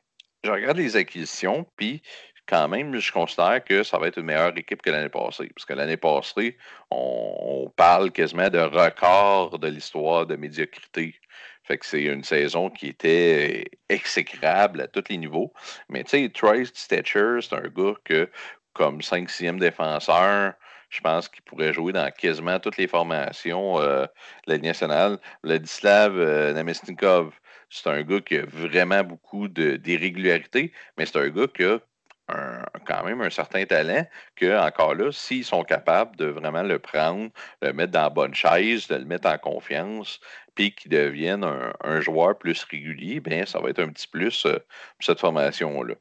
[0.44, 2.02] je regarde les acquisitions, puis
[2.48, 5.50] quand même, je considère que ça va être une meilleure équipe que l'année passée.
[5.54, 6.56] Parce que l'année passée,
[6.90, 11.14] on, parle quasiment de record de l'histoire de médiocrité.
[11.62, 15.52] Fait que c'est une saison qui était exécrable à tous les niveaux.
[15.90, 18.28] Mais tu sais, Trace Stetcher, c'est un gars que,
[18.72, 20.54] comme 5-6e défenseur,
[20.88, 24.08] je pense qu'il pourrait jouer dans quasiment toutes les formations euh, de
[24.46, 25.18] la Ligue nationale.
[25.44, 27.32] Vladislav euh, Namestnikov,
[27.70, 31.78] c'est un gars qui a vraiment beaucoup d'irrégularité, mais c'est un gars qui a
[32.84, 37.30] quand même un certain talent que, encore là, s'ils sont capables de vraiment le prendre,
[37.62, 40.20] le mettre dans la bonne chaise, de le mettre en confiance,
[40.54, 44.58] puis qu'il devienne un, joueur plus régulier, bien, ça va être un petit plus euh,
[44.58, 45.94] pour cette formation-là.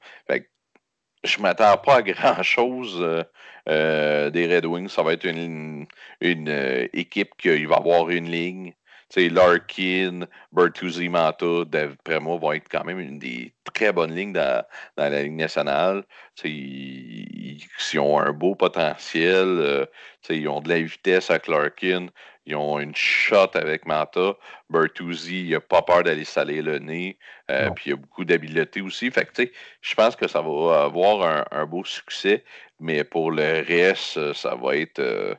[1.24, 3.24] je ne m'attends pas à grand-chose euh,
[3.70, 4.90] euh, des Red Wings.
[4.90, 5.88] Ça va être une,
[6.22, 8.74] une équipe qui va avoir une ligne
[9.15, 14.65] Larkin, Bertuzzi, Manta, d'après moi, vont être quand même une des très bonnes lignes dans,
[14.98, 16.04] la Ligue nationale.
[16.43, 17.60] Ils,
[18.00, 19.48] ont un beau potentiel.
[19.48, 19.86] Euh,
[20.30, 22.08] ils ont de la vitesse à Larkin.
[22.48, 24.34] Ils ont une shot avec Manta.
[24.70, 27.20] Bertuzzi, il n'a pas peur d'aller saler le nez.
[27.52, 29.12] Euh, puis il a beaucoup d'habileté aussi.
[29.12, 32.44] Fait que, je pense que ça va avoir un, un, beau succès.
[32.80, 35.00] Mais pour le reste, ça va être.
[35.00, 35.36] Euh,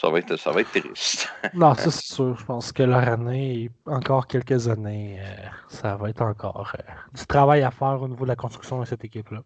[0.00, 1.28] ça va être, ça va être triste.
[1.54, 2.36] non, ça c'est sûr.
[2.38, 7.26] Je pense que leur année, encore quelques années, euh, ça va être encore euh, du
[7.26, 9.42] travail à faire au niveau de la construction de cette équipe-là.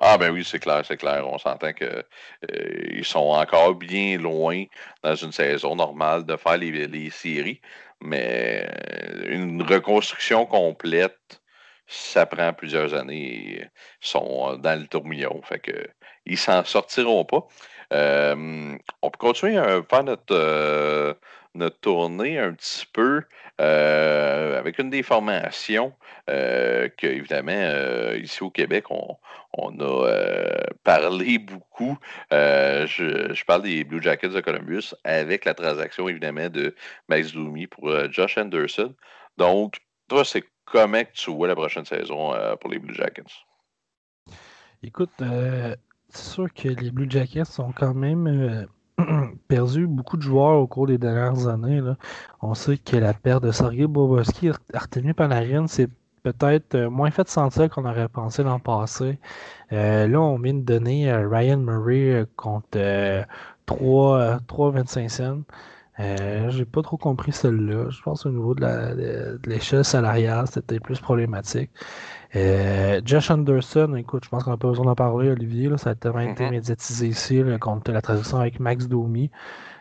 [0.00, 1.26] Ah ben oui, c'est clair, c'est clair.
[1.26, 2.04] On s'entend qu'ils
[2.52, 4.64] euh, sont encore bien loin
[5.02, 7.60] dans une saison normale de faire les, les séries,
[8.00, 8.68] mais
[9.26, 11.40] une reconstruction complète,
[11.86, 13.60] ça prend plusieurs années.
[13.62, 15.88] Ils sont dans le tourmillon, fait que
[16.26, 17.46] ils s'en sortiront pas.
[17.92, 21.14] Euh, on peut continuer à faire notre, euh,
[21.56, 23.22] notre tournée un petit peu
[23.60, 25.92] euh, avec une des formations
[26.26, 29.16] que, évidemment, ici au Québec, on,
[29.80, 31.98] a parlé beaucoup.
[32.30, 36.74] Je, parle des Blue Jackets de Columbus avec la transaction, évidemment, de
[37.08, 38.94] Max Doomy pour Josh Anderson.
[39.36, 43.24] Donc, toi, c'est comment que tu vois la prochaine saison pour les Blue Jackets?
[44.82, 48.66] Écoute, c'est sûr que les Blue Jackets sont quand même
[49.48, 51.80] perdu beaucoup de joueurs au cours des dernières années.
[52.42, 55.88] On sait que la perte de Sergei Bobrovski, Artemi Panarin, c'est
[56.22, 59.18] peut-être euh, moins fait sentir qu'on aurait pensé l'an passé.
[59.72, 62.78] Euh, là, on vient de donner euh, Ryan Murray contre
[63.68, 65.42] 3,25 cents.
[65.98, 67.90] J'ai pas trop compris celle-là.
[67.90, 71.70] Je pense au niveau de l'échelle salariale, c'était plus problématique.
[73.04, 75.70] Josh Anderson, écoute, je pense qu'on n'a pas besoin d'en parler, Olivier.
[75.78, 76.50] ça a tellement été mm-hmm.
[76.50, 79.30] médiatisé ici contre la transition avec Max Domi.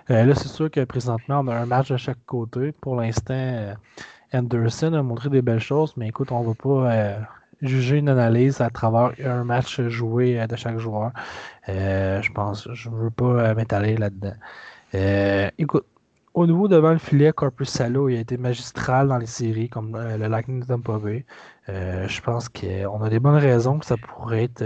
[0.08, 2.71] là, c'est sûr que présentement, on a un match de chaque côté.
[2.71, 3.75] Pour l'instant,
[4.36, 7.19] Anderson a montré des belles choses, mais écoute, on ne va pas euh,
[7.62, 11.12] juger une analyse à travers un match joué euh, de chaque joueur.
[11.69, 14.36] Euh, je pense, je ne veux pas m'étaler là-dedans.
[15.58, 15.86] écoute,
[16.36, 20.28] au niveau devant le filet, Corpus Salo a été magistral dans les séries comme le
[20.28, 21.26] Lightning de Tampa Bay.
[21.67, 24.63] je pense qu'on a des bonnes raisons que ça pourrait être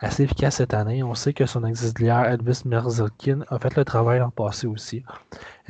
[0.00, 1.02] assez efficace cette année.
[1.02, 5.02] On sait que son auxiliaire Elvis Merzilkin a fait le travail l'an passé aussi.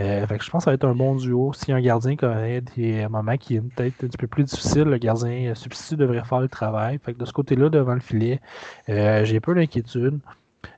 [0.00, 1.52] Euh, je pense que ça va être un bon duo.
[1.52, 4.98] Si un gardien connaît des moments qui est peut-être un petit peu plus difficile, le
[4.98, 6.98] gardien substitut devrait faire le travail.
[7.02, 8.40] Fait de ce côté-là, devant le filet,
[8.88, 10.20] euh, j'ai peu d'inquiétude.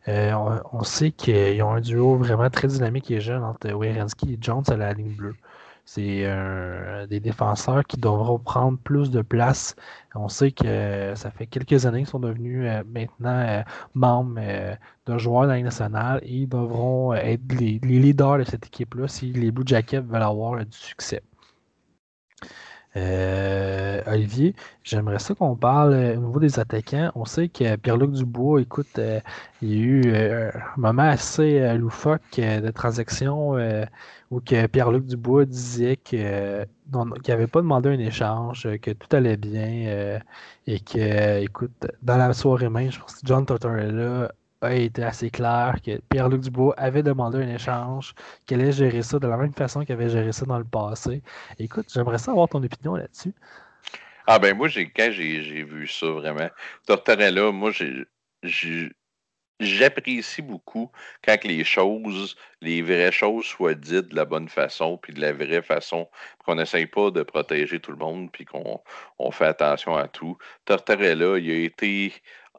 [0.08, 0.32] Euh,
[0.72, 4.64] on, sait qu'ils ont un duo vraiment très dynamique et jeune entre Werenski et Jones
[4.68, 5.36] à la ligne bleue.
[5.84, 6.24] C'est
[7.08, 9.74] des défenseurs qui devront prendre plus de place.
[10.14, 13.62] On sait que ça fait quelques années qu'ils sont devenus euh, maintenant euh,
[13.94, 14.40] membres
[15.06, 19.08] de joueurs de la Ligue nationale et ils devront être les, leaders de cette équipe-là
[19.08, 21.22] si les Blue Jackets veulent avoir du succès.
[22.94, 27.12] Olivier, j'aimerais ça qu'on parle au niveau des attaquants.
[27.14, 29.00] On sait que Pierre-Luc Dubois, écoute,
[29.62, 33.56] il y a eu un moment assez loufoque de transaction
[34.30, 36.20] où que Pierre-Luc Dubois disait qu'il
[37.28, 40.18] n'avait pas demandé un échange, que tout allait bien euh,
[40.66, 45.30] et que, écoute, dans la soirée même, je pense que John Tortorella a été assez
[45.30, 48.14] clair que Pierre-Luc Dubois avait demandé un échange,
[48.46, 51.22] qu'il allait gérer ça de la même façon qu'il avait géré ça dans le passé.
[51.58, 53.32] Écoute, j'aimerais savoir ton opinion là-dessus.
[54.26, 56.48] Ah ben moi, quand j'ai vu ça vraiment,
[56.86, 57.70] Tortorella, moi
[59.58, 60.90] j'apprécie beaucoup
[61.24, 65.32] quand les choses, les vraies choses soient dites de la bonne façon, puis de la
[65.32, 66.08] vraie façon,
[66.44, 68.80] qu'on n'essaye pas de protéger tout le monde, puis qu'on
[69.18, 70.38] on fait attention à tout.
[70.64, 72.12] Tortorella, il a été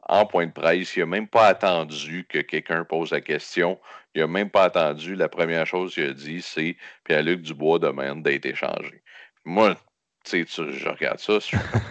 [0.08, 3.78] en point de presse, il n'a même pas attendu que quelqu'un pose la question.
[4.14, 5.14] Il n'a même pas attendu.
[5.14, 9.02] La première chose qu'il a dit, c'est Pierre-Luc Dubois demande d'être échangé.
[9.44, 9.74] Moi,
[10.24, 11.38] tu sais, je regarde ça,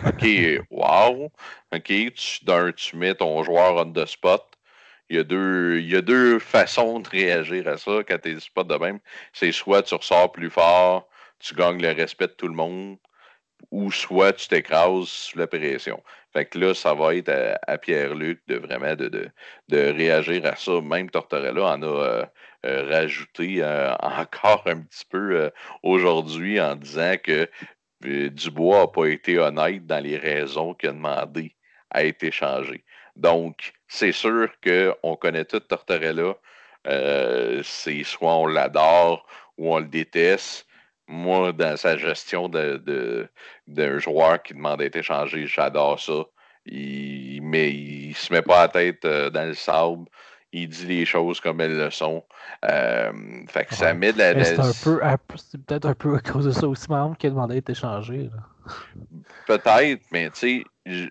[0.08, 0.26] OK,
[0.69, 1.32] wow,
[1.74, 2.13] OK, tu,
[2.76, 4.43] tu mets ton joueur on the spot,
[5.10, 8.38] il y, a deux, il y a deux façons de réagir à ça quand tu
[8.56, 9.00] pas de même.
[9.34, 12.97] C'est soit tu ressors plus fort, tu gagnes le respect de tout le monde,
[13.69, 16.02] ou soit tu t'écrases sous la pression.
[16.34, 17.32] Fait que là, ça va être
[17.67, 19.30] à, Pierre-Luc de vraiment de,
[19.67, 20.80] de, réagir à ça.
[20.82, 22.26] Même Tortorella en a euh,
[22.65, 25.52] euh, rajouté euh, encore un petit peu
[25.84, 27.50] aujourd'hui en disant que
[28.02, 31.56] Dubois n'a pas été honnête dans les raisons qu'il a demandé
[31.89, 32.84] à être échangé.
[33.15, 36.36] Donc, c'est sûr qu'on connaît tout Tortorella.
[37.63, 40.65] C'est soit on l'adore ou on le déteste.
[41.12, 43.28] Moi, dans sa gestion d'un de,
[43.67, 46.24] de, joueur qui demande d'être échangé, j'adore ça.
[46.65, 50.06] Il, mais il se met pas la tête euh, dans le sable.
[50.54, 52.24] Il dit les choses comme elles le sont.
[52.65, 53.12] Euh,
[53.47, 54.43] fait que ça met de la.
[54.43, 54.56] C'est
[55.65, 58.30] peut-être un peu à cause de ça aussi, même, qu'il a demandé d'être échangé.
[59.47, 61.08] Peut-être, mais tu sais.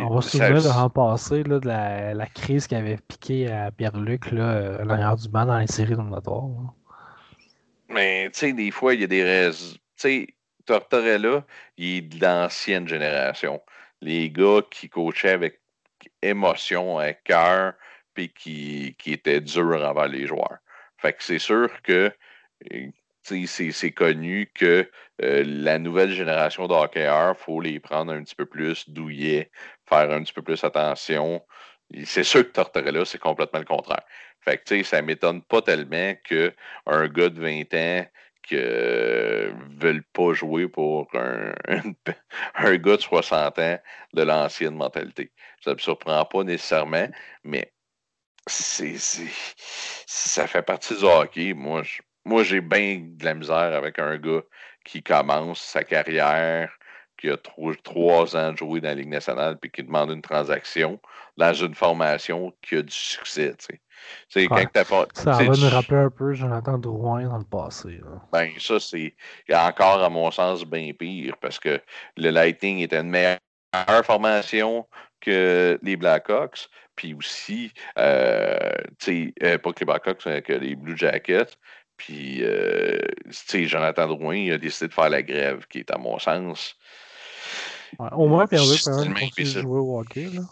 [0.00, 3.50] On va se souvenir de l'an passé là, de la, la, crise qui avait piqué
[3.50, 6.74] à Pierre-Luc à l'arrière du banc dans les séries éliminatoires.
[7.90, 9.74] Mais tu sais, des fois, il y a des raisons.
[9.74, 10.26] Tu sais,
[10.66, 11.44] Tortorella,
[11.76, 13.60] il est de l'ancienne génération.
[14.00, 15.60] Les gars qui coachaient avec
[16.22, 17.74] émotion, avec cœur,
[18.14, 20.58] puis qui, qui étaient durs envers les joueurs.
[20.98, 22.12] Fait que c'est sûr que
[23.22, 24.90] c'est connu que
[25.22, 29.50] euh, la nouvelle génération de hockeyeurs, il faut les prendre un petit peu plus douillets,
[29.88, 31.42] faire un petit peu plus attention.
[32.04, 34.04] C'est sûr que Tortorella, c'est complètement le contraire.
[34.40, 38.06] Fait que, tu sais, ça m'étonne pas tellement qu'un gars de 20 ans
[38.42, 38.56] qui
[40.12, 41.52] pas jouer pour un,
[42.54, 43.78] un, gars de 60 ans
[44.14, 45.30] de l'ancienne mentalité.
[45.62, 47.08] Ça ne me surprend pas nécessairement,
[47.44, 47.72] mais
[48.46, 48.96] c'est,
[50.06, 51.52] ça fait partie du hockey.
[51.54, 51.82] Moi,
[52.24, 54.42] moi, j'ai bien de la misère avec un gars
[54.84, 56.72] qui commence sa carrière,
[57.20, 57.36] qui a
[57.82, 60.98] trois ans de jouer dans la Ligue nationale puis qui demande une transaction
[61.36, 63.54] dans une formation qui a du succès.
[65.14, 68.00] ça va nous rappeler un peu Jonathan Drouin dans le passé.
[68.32, 69.14] Ben, ça, c'est
[69.52, 71.80] encore, à mon sens, bien pire parce que
[72.16, 73.38] le Lightning était une meilleure
[74.04, 74.86] formation
[75.20, 78.56] que les Blackhawks, puis aussi, euh,
[79.08, 81.56] euh, pas que les Blackhawks, mais que les Blue Jackets.
[81.96, 82.98] Puis, euh,
[83.52, 86.76] Jonathan Drouin il a décidé de faire la grève, qui est, à mon sens.
[87.98, 90.28] Au moins, Pierre-Luc, quand même, jouer au hockey.
[90.32, 90.42] Là.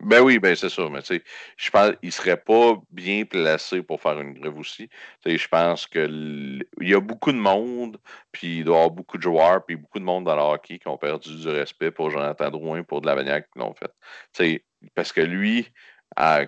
[0.00, 0.88] Ben oui, ben c'est ça.
[0.88, 1.24] Mais tu sais,
[1.56, 4.88] je pense qu'il serait pas bien placé pour faire une grève aussi.
[4.88, 7.98] Tu sais, je pense qu'il y a beaucoup de monde,
[8.30, 10.78] puis il doit y avoir beaucoup de joueurs, puis beaucoup de monde dans le hockey
[10.78, 13.90] qui ont perdu du respect pour Jonathan Drouin pour de la manière qu'ils l'ont fait.
[14.32, 15.66] Tu sais, parce que lui,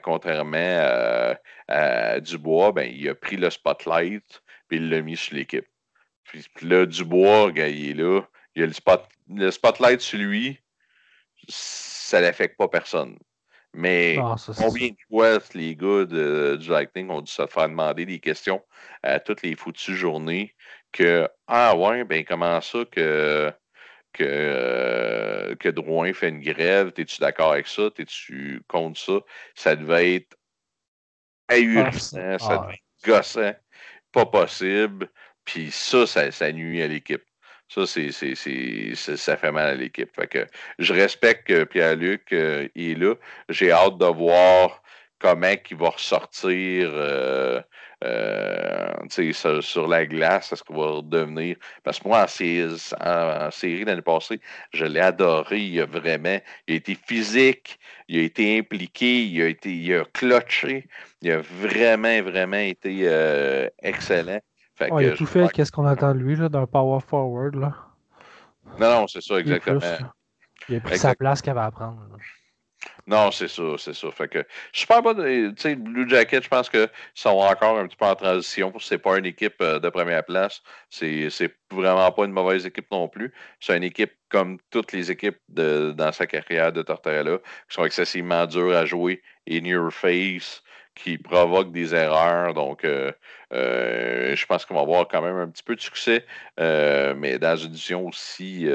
[0.03, 1.37] contrairement
[1.68, 5.66] à, Dubois, ben, il a pris le spotlight, puis il l'a mis sur l'équipe.
[6.24, 8.22] Puis, là, Dubois, il est là,
[8.55, 10.58] il a le, spot, le spotlight sur lui,
[11.48, 13.18] ça n'affecte pas personne.
[13.72, 18.18] Mais ah, combien de fois les gars du Lightning ont dû se faire demander des
[18.18, 18.64] questions
[19.02, 20.54] à toutes les foutues journées
[20.92, 23.52] que Ah ouais, ben comment ça que,
[24.12, 27.90] que, euh, que Drouin fait une grève, t'es-tu d'accord avec ça?
[27.94, 29.20] T'es-tu contre ça?
[29.54, 30.36] Ça devait être
[31.48, 33.54] ahurissant, ah, ça devait être gossant,
[34.10, 35.08] pas possible.
[35.44, 37.22] Puis ça, ça, ça nuit à l'équipe.
[37.70, 38.11] Ça, c'est,
[38.96, 40.11] ça fait mal à l'équipe.
[40.12, 40.44] Fait que
[40.80, 43.14] je respecte Pierre-Luc euh, est là.
[43.48, 44.83] J'ai hâte de voir
[45.20, 47.61] comment il va ressortir euh,
[48.02, 51.56] euh, sur, sur, la glace, est-ce qu'il va redevenir.
[51.85, 54.40] Parce que moi, en, série, l'année passée,
[54.72, 55.61] je l'ai adoré.
[55.61, 56.40] Il a vraiment.
[56.66, 57.78] Il a été physique,
[58.09, 59.70] il a été impliqué, il a été.
[59.70, 60.88] Il a clutché.
[61.22, 63.06] Il a vraiment, vraiment été
[63.80, 64.40] excellent
[65.00, 67.74] il a tout fait, qu'est-ce qu'on attend de lui, d'un power forward, là.
[68.78, 69.80] Non, non, c'est ça, exactement.
[70.68, 71.98] Il, a pris sa place qu'il avait à prendre.
[73.06, 74.10] Non, c'est ça, c'est ça.
[74.10, 74.46] Fait que
[74.86, 78.14] pas pas tu sais, Blue Jacket, je pense que sont encore un petit peu en
[78.14, 78.72] transition.
[78.78, 80.62] C'est pas une équipe euh, de première place.
[80.88, 81.28] C'est
[81.70, 83.34] vraiment pas une mauvaise équipe non plus.
[83.58, 87.84] C'est une équipe comme toutes les équipes de, dans sa carrière de Tortorella, qui sont
[87.84, 90.62] excessivement dures à jouer in your face
[91.02, 92.54] qui provoque des erreurs.
[92.54, 93.12] Donc, euh,
[93.52, 96.24] euh, je pense qu'on va avoir quand même un petit peu de succès,
[96.58, 98.66] euh, mais dans une édition aussi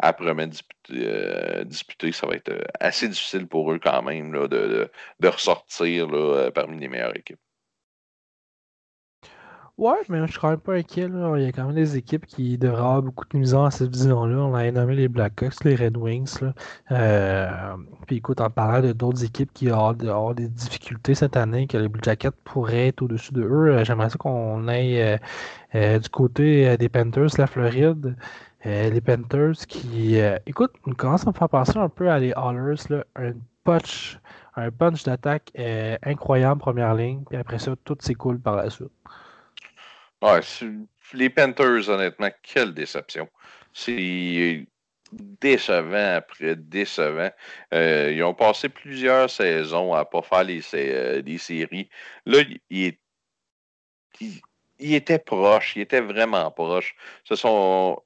[0.00, 6.08] âprement disputée, ça va être assez difficile pour eux quand même là, de, de, ressortir
[6.08, 7.40] là, parmi les meilleures équipes.
[9.80, 11.08] Ouais, mais je suis quand même pas inquiet.
[11.08, 11.38] Là.
[11.38, 13.90] Il y a quand même des équipes qui devraient avoir beaucoup de misère à cette
[13.90, 14.36] vision-là.
[14.36, 16.38] On a nommé les Blackhawks, les Red Wings.
[16.90, 19.94] Euh, puis écoute, en parlant de d'autres équipes qui ont
[20.34, 24.10] des difficultés cette année, que les Blue Jackets pourraient être au-dessus de eux, euh, j'aimerais
[24.10, 25.18] ça qu'on aille
[25.74, 28.16] euh, du côté des Panthers, la Floride.
[28.66, 32.84] les Panthers qui, écoute, on commence à me faire penser un peu à les Hollers,
[32.90, 33.32] là, un
[33.64, 34.20] punch,
[34.56, 35.52] un punch d'attaque
[36.02, 38.90] incroyable première ligne, puis après ça, tout s'écoule par la suite.
[40.22, 40.40] Ouais,
[41.14, 43.28] les Panthers, honnêtement, quelle déception.
[43.72, 44.66] C'est
[45.12, 47.30] décevant après décevant.
[47.74, 51.88] Euh, ils ont passé plusieurs saisons à ne pas faire les, euh, séries.
[52.26, 52.94] Là, ils
[54.20, 56.94] il, étaient proches, ils étaient vraiment proches.
[57.24, 58.02] Sont,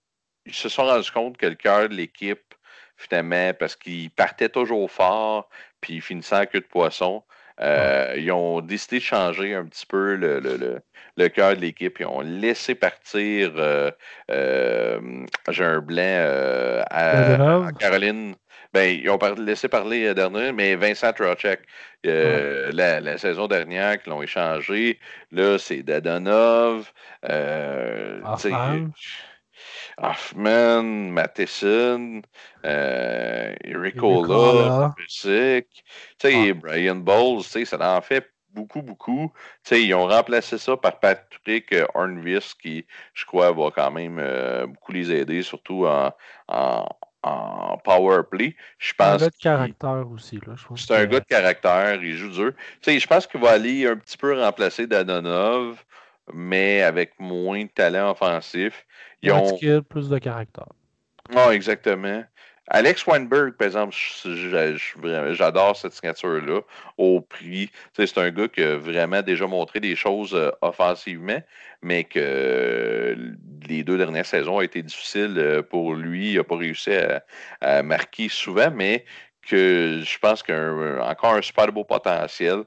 [0.46, 2.54] ils se sont rendus compte que le cœur de l'équipe,
[2.96, 5.48] finalement, parce qu'ils partaient toujours fort,
[5.80, 7.24] puis ils finissaient en queue de poisson.
[7.60, 10.80] Euh, ils ont décidé de changer un petit peu le, le,
[11.16, 11.98] le, cœur de l'équipe.
[12.00, 13.90] Ils ont laissé partir, euh,
[14.30, 15.00] euh,
[15.50, 18.34] j'ai un blanc à, Caroline.
[18.72, 21.60] Ben, ils ont laissé parler dernier, mais Vincent Trocek,
[22.02, 24.98] la, la, saison dernière, qu'ils l'ont échangé,
[25.30, 26.90] là, c'est Dadonov.
[29.98, 32.22] Hoffman, Matheson,
[32.64, 35.84] euh, Ricola, Busick,
[36.24, 36.52] ah.
[36.54, 39.32] Brian Bowles, ça en fait beaucoup, beaucoup.
[39.70, 44.92] ils ont remplacé ça par Patrick Hornvis, qui, je crois, va quand même euh, beaucoup
[44.92, 46.12] les aider, surtout en,
[46.48, 46.86] en,
[47.24, 48.54] en power play.
[48.78, 50.40] C'est un gars de caractère aussi.
[50.76, 52.52] C'est un gars de caractère, il joue dur.
[52.86, 55.82] je pense qu'il va aller un petit peu remplacer Dadonov,
[56.32, 58.86] mais avec moins de talent offensif.
[59.24, 60.68] Ils ont plus de caractère.
[61.32, 62.22] Non, ah, exactement.
[62.68, 63.94] Alex Weinberg, par exemple,
[65.34, 66.60] j'adore cette signature-là
[66.96, 67.70] au prix.
[67.94, 71.42] C'est un gars qui a vraiment déjà montré des choses euh, offensivement,
[71.82, 73.14] mais que
[73.68, 76.32] les deux dernières saisons ont été difficiles euh, pour lui.
[76.32, 76.90] Il n'a pas réussi
[77.60, 79.04] à, marquer souvent, mais
[79.46, 82.64] que je pense qu'il a encore un super beau potentiel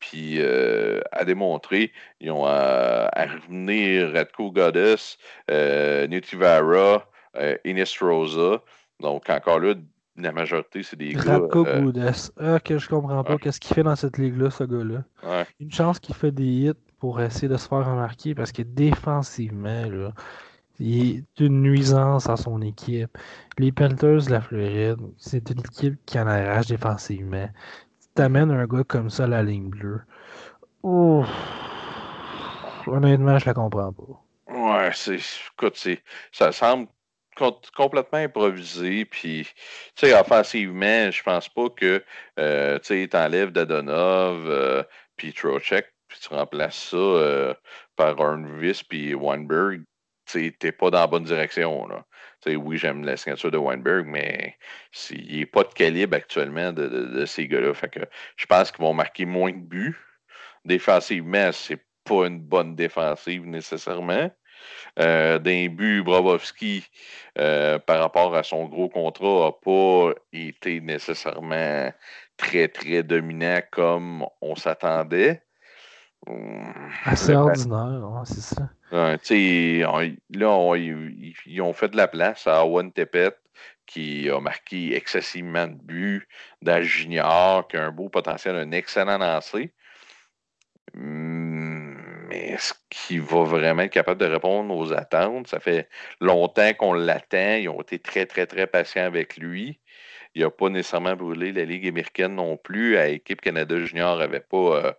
[0.00, 1.92] puis euh, à démontrer.
[2.20, 5.18] Ils ont à, revenir Radko Goddess,
[5.50, 8.62] euh, Nutivara, euh, Ines Rosa.
[9.00, 9.74] Donc, encore là,
[10.16, 11.40] la majorité, c'est des gars.
[11.54, 12.12] Euh...
[12.38, 13.38] Ah, que je comprends pas.
[13.38, 15.44] Qu'est-ce qu'il fait dans cette ligue-là, ce gars-là?
[15.60, 19.86] Une chance qu'il fait des hits pour essayer de se faire remarquer parce que défensivement,
[19.86, 20.12] là,
[20.78, 23.16] il est une nuisance à son équipe.
[23.58, 27.48] Les Panthers de la Floride, c'est une équipe qui en arrache défensivement.
[28.14, 30.02] T'amènes un gars comme ça à la ligne bleue.
[32.86, 34.52] Honnêtement, je la comprends pas.
[34.52, 35.18] Ouais, c'est.
[35.52, 35.86] Écoute,
[36.32, 36.88] ça semble
[37.76, 39.04] complètement improvisé.
[39.04, 39.46] Puis,
[39.96, 42.04] tu sais, offensivement, je pense pas que
[42.38, 44.82] euh, tu enlèves Dadonov, euh,
[45.16, 47.54] puis Trocheck, puis tu remplaces ça euh,
[47.96, 49.82] par Arnvis puis Weinberg.
[50.26, 51.86] Tu n'es pas dans la bonne direction.
[51.88, 52.04] Là.
[52.46, 54.56] Oui, j'aime la signature de Weinberg, mais
[55.10, 57.74] il n'est pas de calibre actuellement de, ces gars-là.
[57.74, 58.00] Fait que
[58.36, 59.98] je pense qu'ils vont marquer moins de buts.
[60.64, 64.30] Défensivement, c'est pas une bonne défensive nécessairement.
[64.98, 66.84] Euh, d'un but, Bravovski,
[67.38, 71.92] euh, par rapport à son gros contrat, n'a pas été nécessairement
[72.36, 75.42] très, très dominant comme on s'attendait.
[77.04, 78.68] Assez ordinaire, c'est ça.
[78.92, 83.34] là, ils, ont fait de la place à Owen Tepet,
[83.86, 86.28] qui a marqué excessivement de buts,
[86.62, 89.72] d'âge junior, qui a un beau potentiel, un excellent lancé.
[90.94, 91.80] Hum,
[92.28, 95.48] mais est-ce qu'il va vraiment être capable de répondre aux attentes?
[95.48, 95.88] Ça fait
[96.20, 97.56] longtemps qu'on l'attend.
[97.56, 99.80] Ils ont été très, très, très patients avec lui.
[100.34, 102.96] Il n'a pas nécessairement brûlé la Ligue américaine non plus.
[102.96, 104.92] À l'équipe Canada Junior n'avait pas, euh,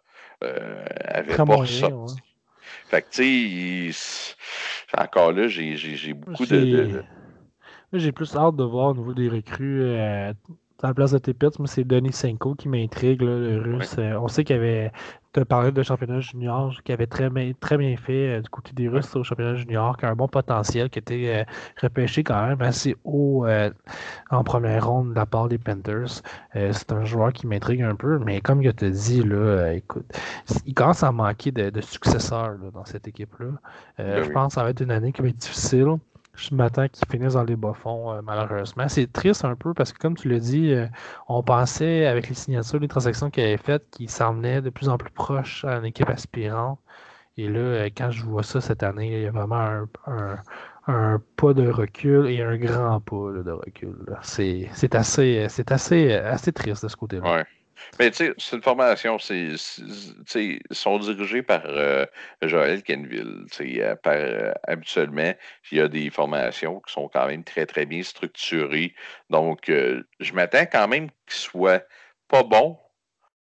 [0.43, 2.19] euh, avait pas ressorti.
[2.87, 4.35] Fait que, tu sais,
[4.97, 7.03] encore là, j'ai beaucoup de.
[7.93, 9.83] J'ai plus hâte de voir au niveau des recrues.
[9.83, 10.33] Euh,
[10.83, 13.95] à la place de Tepitz, mais c'est Denis Senko qui m'intrigue, le russe.
[13.97, 14.91] Euh, on sait qu'il avait.
[15.33, 17.29] Tu as parlé de championnat junior, qui avait très,
[17.61, 20.27] très bien fait euh, du côté des Russes au championnat junior, qui a un bon
[20.27, 21.51] potentiel, qui était euh,
[21.81, 23.45] repêché quand même assez haut
[24.29, 26.21] en première ronde de la part des Panthers.
[26.53, 30.05] c'est un joueur qui m'intrigue un peu, mais comme je te dis, là, écoute,
[30.65, 33.51] il commence à manquer de, successeurs dans cette équipe-là.
[33.97, 35.97] Ben je pense que ça va être une année qui va être difficile
[36.41, 38.87] je m'attends qu'ils finissent dans les bas-fonds, euh, malheureusement.
[38.89, 40.87] C'est triste un peu parce que, comme tu l'as dit, euh,
[41.27, 44.89] on pensait, avec les signatures, les transactions qu'il avait faites, qu'il s'en venait de plus
[44.89, 46.79] en plus proche à une équipe aspirante.
[47.37, 51.53] Et là, euh, quand je vois ça cette année, il y a vraiment un, pas
[51.53, 53.95] de recul et un grand pas de recul.
[54.21, 57.31] C'est assez, assez, assez triste de ce côté-là.
[57.99, 59.55] Mais tu sais, c'est une formation, c'est,
[60.35, 62.05] ils sont dirigés par euh,
[62.41, 63.45] Joël Kenville.
[63.61, 65.33] Euh, par, euh, habituellement,
[65.71, 68.93] il y a des formations qui sont quand même très, très bien structurées.
[69.29, 71.83] Donc, je m'attends quand même qu'ils soient
[72.27, 72.77] pas bons,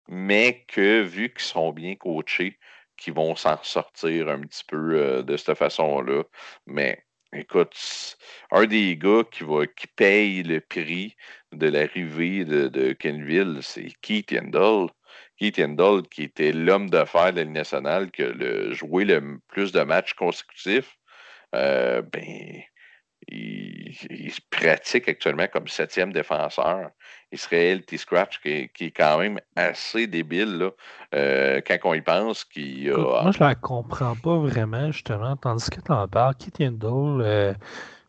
[0.09, 2.59] mais que vu qu'ils sont bien coachés,
[2.97, 6.25] qu'ils vont s'en sortir un petit peu de cette façon-là.
[6.67, 7.04] Mais
[7.35, 8.17] Écoute,
[8.53, 11.17] un des gars qui, va, qui paye le prix
[11.53, 14.89] de l'arrivée de, Kenville, c'est Keith Yandel.
[15.37, 19.81] Keith Yandel, qui était l'homme d'affaires de la nationale, qui a joué le plus de
[19.83, 20.97] matchs consécutifs.
[21.57, 22.63] Euh, ben,
[23.29, 26.91] il, se pratique actuellement comme septième défenseur.
[27.33, 30.71] Israël T-Scratch, qui, est quand même assez débile là,
[31.15, 32.45] euh, quand on y pense.
[32.45, 35.37] Qui Moi, je la comprends pas vraiment, justement.
[35.37, 37.55] Tandis que tu en parles, Keith Yandel, euh,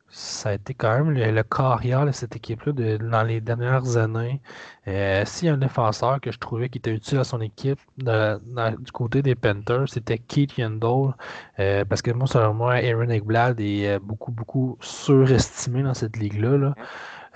[0.10, 4.41] ça a été quand même le, carrière de cette équipe-là dans les dernières années.
[4.88, 7.80] Euh, S'il y a un défenseur que je trouvais qui était utile à son équipe
[7.97, 11.14] du côté des Panthers, c'était Keith Yandel.
[11.60, 16.18] Euh, parce que moi, selon moi, Aaron Eggblad est euh, beaucoup, beaucoup surestimé dans cette
[16.18, 16.58] ligue-là.
[16.58, 16.76] Là.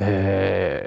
[0.02, 0.82] Euh,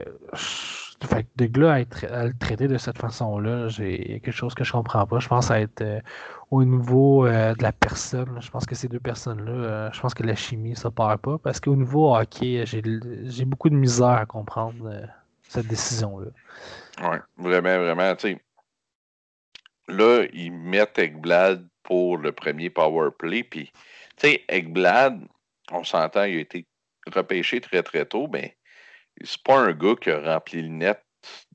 [1.07, 4.73] fait que de là à, le traiter de cette façon-là, j'ai quelque chose que je
[4.73, 5.19] comprends pas.
[5.19, 6.01] Je pense à être euh,
[6.51, 8.39] au niveau euh, de la personne.
[8.41, 11.39] Je pense que ces deux personnes-là, euh, je pense que la chimie, ça part pas.
[11.39, 15.09] Parce qu'au niveau hockey, j'ai beaucoup de misère à comprendre
[15.43, 16.31] cette décision-là.
[17.03, 18.15] Oui, vraiment, vraiment.
[19.89, 23.43] là, ils mettent Eggblad pour le premier power play.
[23.43, 23.73] Puis,
[24.17, 25.21] tu sais, Eggblad,
[25.71, 26.67] on s'entend, il a été
[27.13, 28.57] repêché très, très tôt, mais
[29.23, 31.03] c'est pas un gars qui a rempli le net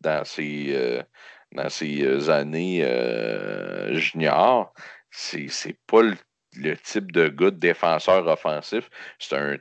[0.02, 1.04] dans ses, euh,
[1.52, 4.74] dans ses euh, années euh, juniors.
[5.12, 8.90] C'est pas le, type de gars de défenseur offensif.
[9.20, 9.58] C'est un,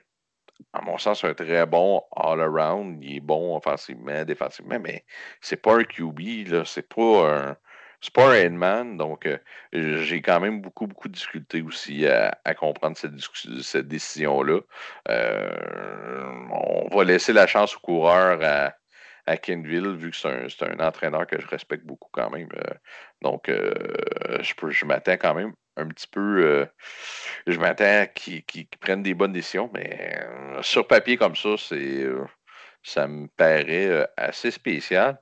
[0.72, 3.02] à mon sens, un très bon all-around.
[3.02, 5.04] Il est bon offensivement, défensivement, mais
[5.40, 6.64] c'est pas un QB, là.
[6.64, 7.56] C'est pas un
[8.00, 8.48] c'est pas
[8.84, 9.38] donc euh,
[9.72, 14.60] j'ai quand même beaucoup, beaucoup de difficultés aussi à, comprendre cette, décision-là.
[15.08, 18.74] Euh, on va laisser la chance au coureur à,
[19.26, 22.48] à Kenville, vu que c'est un, entraîneur que je respecte beaucoup quand même.
[22.56, 22.74] Euh,
[23.22, 26.66] donc, je, m'attends quand même un petit peu.
[27.46, 30.20] je m'attends qu'ils prennent des bonnes décisions, mais
[30.62, 32.06] sur papier comme ça, c'est
[32.82, 35.18] ça me paraît assez spécial.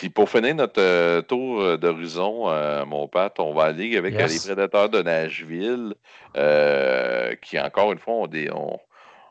[0.00, 2.46] Puis pour finir notre tour d'horizon,
[2.86, 5.94] mon pote, on va aller avec les prédateurs de Nashville,
[7.42, 8.48] qui encore une fois ont, des,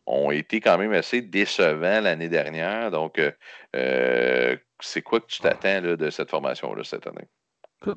[0.05, 2.91] ont, été quand même assez décevants l'année dernière.
[2.91, 3.19] Donc,
[3.73, 7.27] c'est quoi que tu t'attends de cette formation-là cette année?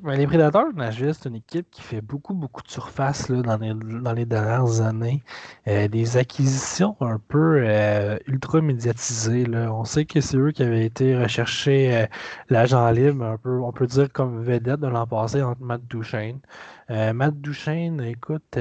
[0.05, 4.13] Les Prédateurs de Nashville, c'est une équipe qui fait beaucoup, beaucoup de surface là, dans,
[4.13, 5.23] les, dernières années.
[5.67, 9.45] Euh, des acquisitions un peu euh, ultra médiatisées.
[9.57, 12.07] On sait que c'est eux qui avaient été rechercher euh,
[12.49, 16.39] l'agent libre, un peu, on peut dire comme vedette de l'an passé entre Matt Duchesne.
[16.89, 18.59] Matt Duchesne, écoute,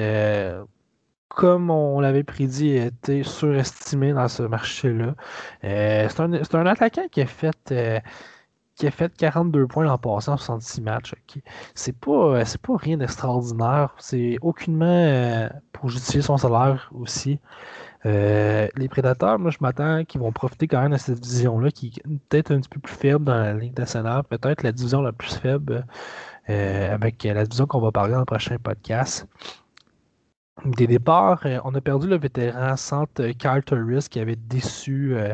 [1.28, 5.16] comme on l'avait prédit, a été surestimé dans ce marché-là.
[5.62, 7.72] c'est un, un, attaquant qui a fait
[8.82, 11.14] qui a fait 42 points en 66 matchs.
[11.76, 13.94] C'est pas, euh, pas rien d'extraordinaire.
[14.00, 17.38] C'est aucunement euh, pour justifier son salaire aussi.
[18.08, 21.94] Euh, les prédateurs, moi je m'attends qu'ils vont profiter quand même de cette division-là, qui
[21.96, 25.12] est peut-être un petit peu plus faible dans la Ligue nationale, peut-être la division la
[25.12, 25.86] plus faible
[26.48, 29.28] avec la division qu'on va parler dans le prochain podcast.
[30.66, 35.16] Des départs, euh, on a perdu le vétéran centre euh, Kyle Turris qui avait déçu
[35.16, 35.34] euh,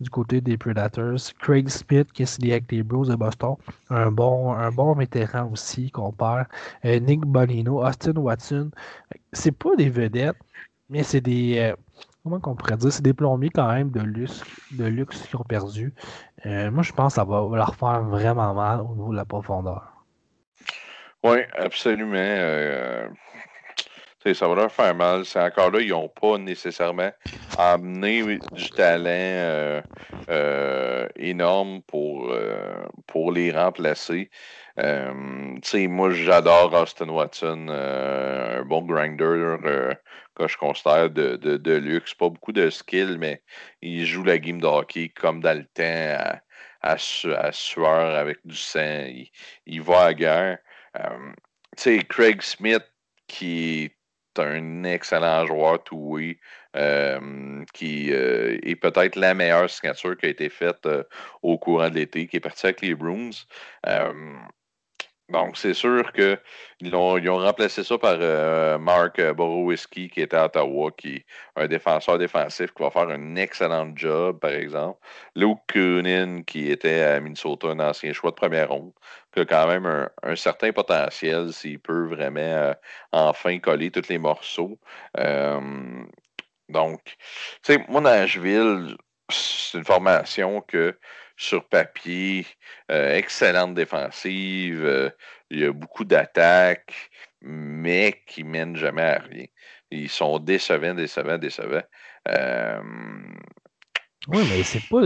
[0.00, 1.30] du côté des Predators.
[1.38, 3.54] Craig Smith qui est signé avec les Bros de Boston.
[3.90, 6.46] Un bon, vétéran aussi qu'on perd.
[6.82, 8.72] Nick Bonino, Austin Watson.
[9.32, 10.36] C'est pas des vedettes,
[10.90, 11.72] mais c'est des.
[12.24, 12.92] comment qu'on pourrait dire?
[12.92, 15.94] C'est des plombiers quand même de luxe, de luxe qui ont perdu.
[16.44, 19.84] moi, je pense que ça va leur faire vraiment mal au niveau de la profondeur.
[21.22, 23.12] Oui, absolument
[24.32, 25.26] ça va leur faire mal.
[25.26, 27.10] C'est encore là, ils n'ont pas nécessairement
[27.58, 29.82] amené du talent euh,
[30.30, 34.30] euh, énorme pour, euh, pour les remplacer.
[34.78, 39.56] moi, j'adore Austin Watson, un bon grinder
[40.34, 42.14] que je considère de, de, luxe.
[42.14, 43.42] Pas beaucoup de skill, mais
[43.82, 46.40] il joue la game de hockey comme dans le temps,
[46.80, 46.96] à,
[47.52, 49.06] sueur avec du sang.
[49.66, 50.58] Il, va à guerre.
[52.08, 52.84] Craig Smith,
[53.26, 53.92] qui
[54.38, 56.18] un excellent joueur tout
[56.76, 61.04] euh, qui euh, est peut-être la meilleure signature qui a été faite euh,
[61.42, 63.30] au courant de l'été, qui est parti avec les Bruins.
[65.30, 68.18] Donc, c'est sûr qu'ils ont, ils ont remplacé ça par
[68.78, 73.36] Mark Borowiski, qui était à Ottawa, qui est un défenseur défensif qui va faire un
[73.36, 74.98] excellent job, par exemple.
[75.34, 78.92] Luke Kunin, qui était à Minnesota, un ancien choix de première ronde,
[79.32, 82.74] qui a quand même un, certain potentiel s'il peut vraiment
[83.12, 84.78] enfin coller tous les morceaux.
[86.68, 87.16] donc, tu
[87.62, 88.96] sais, moi, Nashville,
[89.30, 90.98] c'est une formation que
[91.36, 92.46] sur papier,
[92.90, 95.10] euh, excellente défensive, euh,
[95.50, 97.10] il y a beaucoup d'attaques,
[97.40, 99.46] mais qui mènent jamais à rien.
[99.90, 101.82] Ils sont décevants, décevants, décevants.
[102.28, 102.80] Euh,
[104.28, 105.02] oui, mais c'est pas.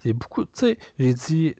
[0.00, 0.44] C'est beaucoup.
[0.44, 1.54] Tu sais, j'ai dit.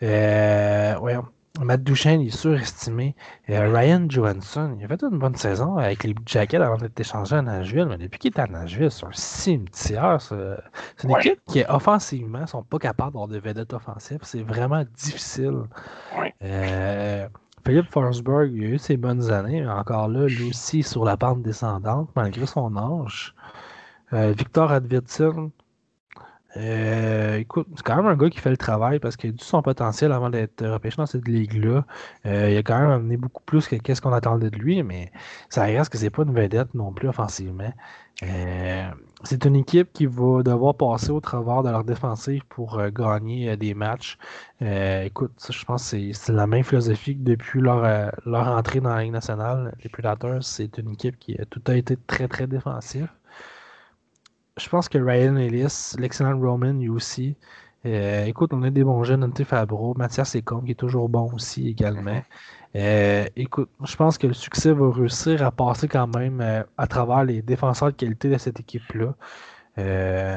[0.00, 1.16] ouais,
[1.58, 3.14] Matt Duchesne il est surestimé.
[3.50, 7.36] Euh, Ryan Johansson, il a fait une bonne saison avec les Jackets avant d'être échangé
[7.36, 10.20] à Nashville, mais depuis qu'il est à Nashville, c'est un cimetière.
[10.20, 14.20] C'est une équipe qui, offensivement, ne sont pas capables d'avoir des vedettes offensives.
[14.22, 15.62] C'est vraiment difficile.
[16.42, 17.28] Euh,
[17.66, 21.16] Philippe Forsberg, il a eu ses bonnes années, mais encore là, lui aussi sur la
[21.16, 23.34] pente descendante, malgré son âge.
[24.12, 25.50] Euh, Victor Advitsin,
[26.56, 29.44] euh, écoute, c'est quand même un gars qui fait le travail parce qu'il a du
[29.44, 31.84] son potentiel avant d'être repêché dans cette ligue-là.
[32.26, 35.12] Euh, il a quand même amené beaucoup plus que qu'est-ce qu'on attendait de lui, mais
[35.50, 37.72] ça reste que c'est pas une vedette non plus offensivement.
[38.22, 38.90] Euh,
[39.24, 43.74] c'est une équipe qui va devoir passer au travers de leur défensive pour gagner des
[43.74, 44.18] matchs.
[44.60, 49.02] écoute, je pense que c'est la même philosophie que depuis leur, leur entrée dans la
[49.02, 49.74] Ligue nationale.
[49.84, 53.08] Les Predators, c'est une équipe qui a tout a été très très défensif
[54.58, 57.36] je pense que Ryan Ellis, l'excellent Roman, lui aussi.
[57.86, 61.30] Euh, écoute, on a des bons jeunes, Dante Fabro, Mathias Ecom, qui est toujours bon
[61.32, 62.20] aussi également.
[62.76, 66.86] Euh, écoute, je pense que le succès va réussir à passer quand même euh, à
[66.86, 69.14] travers les défenseurs de qualité de cette équipe-là.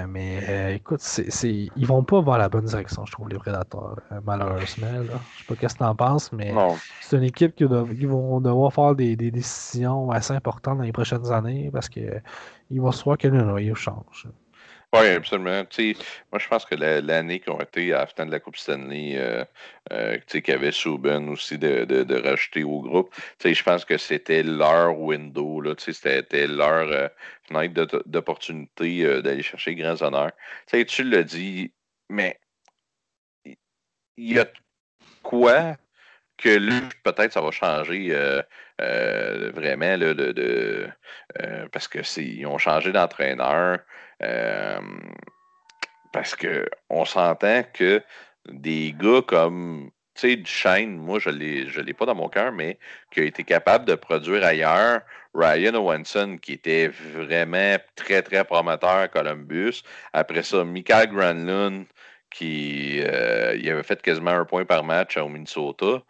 [0.08, 4.20] Mais écoute, c'est, ils vont pas vers la bonne direction, je trouve, les Prédateurs, euh,
[4.24, 4.92] malheureusement.
[4.92, 5.20] Là.
[5.36, 6.54] Je sais pas ce que tu en penses, mais
[7.02, 11.32] c'est une équipe qui, qui vont devoir faire des, décisions assez importantes dans les prochaines
[11.32, 11.90] années parce
[12.72, 14.28] qu'ils vont se voir que le noyau change.
[14.94, 15.64] Oui, absolument.
[16.32, 19.14] moi, je pense que l'année qui ont été à la fin de la Coupe Stanley,
[19.16, 19.46] euh,
[19.94, 24.44] euh, qu'il y avait Subban aussi de, de, rajouter au groupe, je pense que c'était
[24.44, 27.08] leur window, c'était leur euh,
[27.44, 30.34] fenêtre d'opportunité euh, d'aller chercher grands honneurs.
[30.68, 31.72] tu le dis,
[32.10, 32.38] mais
[33.46, 34.48] il y a
[35.24, 35.78] quoi
[36.42, 38.14] que là, peut-être ça va changer
[38.80, 40.88] vraiment là, de, de
[41.72, 42.00] parce que
[42.46, 43.80] ont changé d'entraîneur.
[44.24, 44.80] Euh,
[46.12, 48.02] parce qu'on s'entend que
[48.50, 52.78] des gars comme tu sais, Duchesne, moi, je ne l'ai pas dans mon cœur, mais
[53.12, 55.02] qui a été capable de produire ailleurs.
[55.34, 59.84] Ryan Owenson, qui était vraiment très, très prometteur à Columbus.
[60.12, 61.86] Après ça, Michael Granlund,
[62.30, 66.04] qui euh, il avait fait quasiment un point par match au Minnesota.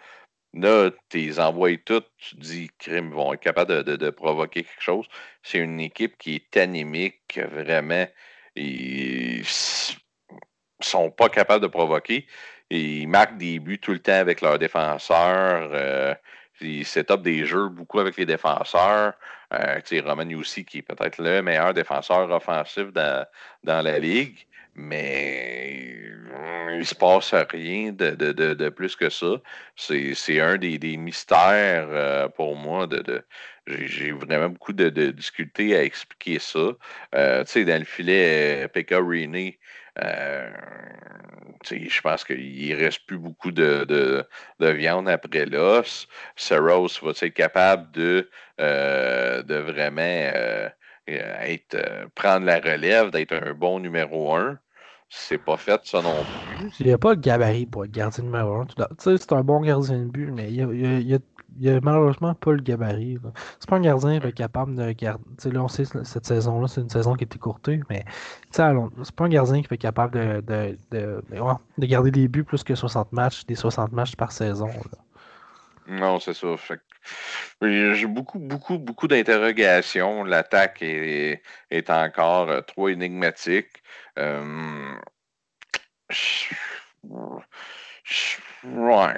[0.53, 4.81] Là, tu les envoies toutes, tu te dis, crime, vont être capables de, provoquer quelque
[4.81, 5.07] chose.
[5.43, 8.05] C'est une équipe qui est animique, vraiment.
[8.55, 9.45] Ils
[10.81, 12.27] sont pas capables de provoquer.
[12.69, 15.69] Ils marquent des buts tout le temps avec leurs défenseurs.
[15.73, 16.13] Euh,
[16.59, 19.13] ils set des jeux beaucoup avec les défenseurs.
[19.53, 23.25] Euh, Roman aussi, qui est peut-être le meilleur défenseur offensif dans,
[23.63, 24.47] dans la ligue.
[24.75, 26.01] Mais
[26.77, 29.41] il se passe rien de, de, de, plus que ça.
[29.75, 32.87] C'est un des, des mystères euh, pour moi.
[32.87, 33.23] De,
[33.67, 36.71] J'ai vraiment beaucoup de, difficultés à expliquer ça.
[37.15, 39.57] Euh, dans le filet, Pekka Rini,
[40.01, 40.49] euh,
[41.69, 44.25] je pense qu'il ne reste plus beaucoup de,
[44.59, 46.07] viande après l'os.
[46.35, 50.69] Saros va être capable de, euh, de vraiment euh,
[51.11, 51.77] être,
[52.15, 54.57] prendre la relève, d'être un bon numéro un.
[55.09, 56.69] C'est pas fait, ça non plus.
[56.79, 58.67] Il n'y a pas de gabarit pour être gardien numéro un.
[58.97, 61.19] C'est un bon gardien de but, mais il y a
[61.59, 63.17] il a malheureusement pas le gabarit.
[63.59, 65.23] C'est pas un gardien capable de garder.
[65.45, 68.05] Là, on sait cette saison-là, c'est une saison qui est écourtée, mais
[68.51, 68.63] c'est
[69.15, 71.23] pas un gardien qui est capable de, de, de,
[71.77, 74.69] de, garder des buts plus que 60 matchs, des 60 matchs par saison.
[75.87, 76.47] Non, c'est ça.
[77.61, 80.23] J'ai beaucoup, beaucoup, beaucoup d'interrogations.
[80.23, 81.41] L'attaque est,
[81.89, 83.83] encore euh, trop énigmatique.
[84.19, 84.95] Euh...
[88.63, 89.13] Ouais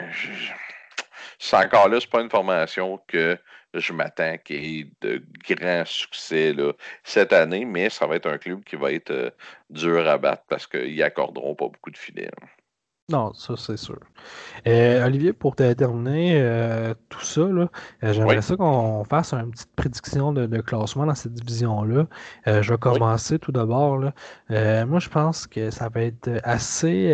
[1.44, 3.38] c'est encore là, c'est pas une formation que
[3.74, 6.72] je m'attends qu'il y ait de grands succès là,
[7.04, 9.30] cette année, mais ça va être un club qui va être euh,
[9.70, 12.30] dur à battre parce qu'ils accorderont pas beaucoup de filets.
[13.10, 14.00] Non, ça c'est sûr.
[14.66, 17.68] Euh, Olivier, pour terminer euh, tout ça, euh,
[18.02, 22.08] j'aimerais ça qu'on fasse une petite prédiction de, classement dans cette division-là.
[22.46, 24.00] je vais commencer tout d'abord.
[24.50, 27.14] moi, je pense que ça va être assez,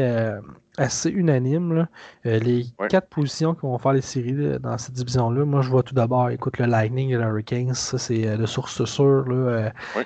[0.77, 1.87] assez unanime.
[2.23, 5.95] les quatre positions qui vont faire les séries dans cette division-là, moi, je vois tout
[5.95, 9.25] d'abord, écoute, le Lightning et le Hurricanes, ça c'est de source sûre.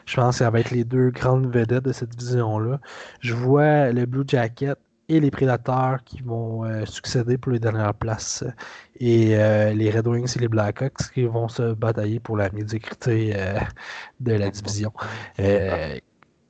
[0.06, 2.80] Je pense que ça va être les deux grandes vedettes de cette division-là.
[3.20, 4.80] Je vois le Blue Jacket
[5.10, 8.44] et les Prédateurs qui vont euh, succéder pour les dernières places.
[9.00, 13.34] Et euh, les Red Wings et les Blackhawks qui vont se batailler pour la médiocrité
[13.36, 13.60] euh,
[14.20, 14.94] de la division.
[15.38, 16.02] et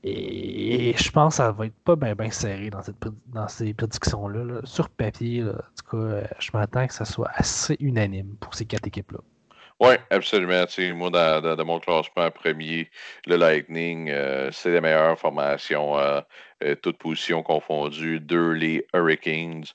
[0.04, 2.97] je pense que ça va être pas bien serré dans, cette,
[3.28, 4.62] dans ces prédictions-là.
[4.66, 8.88] Sur papier, en tout cas, je m'attends que ça soit assez unanime pour ces quatre
[8.88, 9.20] équipes-là.
[9.80, 10.66] Oui, absolument.
[10.95, 12.89] moi, dans, mon classement premier,
[13.28, 16.24] le Lightning, euh, c'est la meilleure formation, euh, euh,
[16.82, 18.20] toutes positions confondues.
[18.20, 19.66] Deux, les Hurricanes.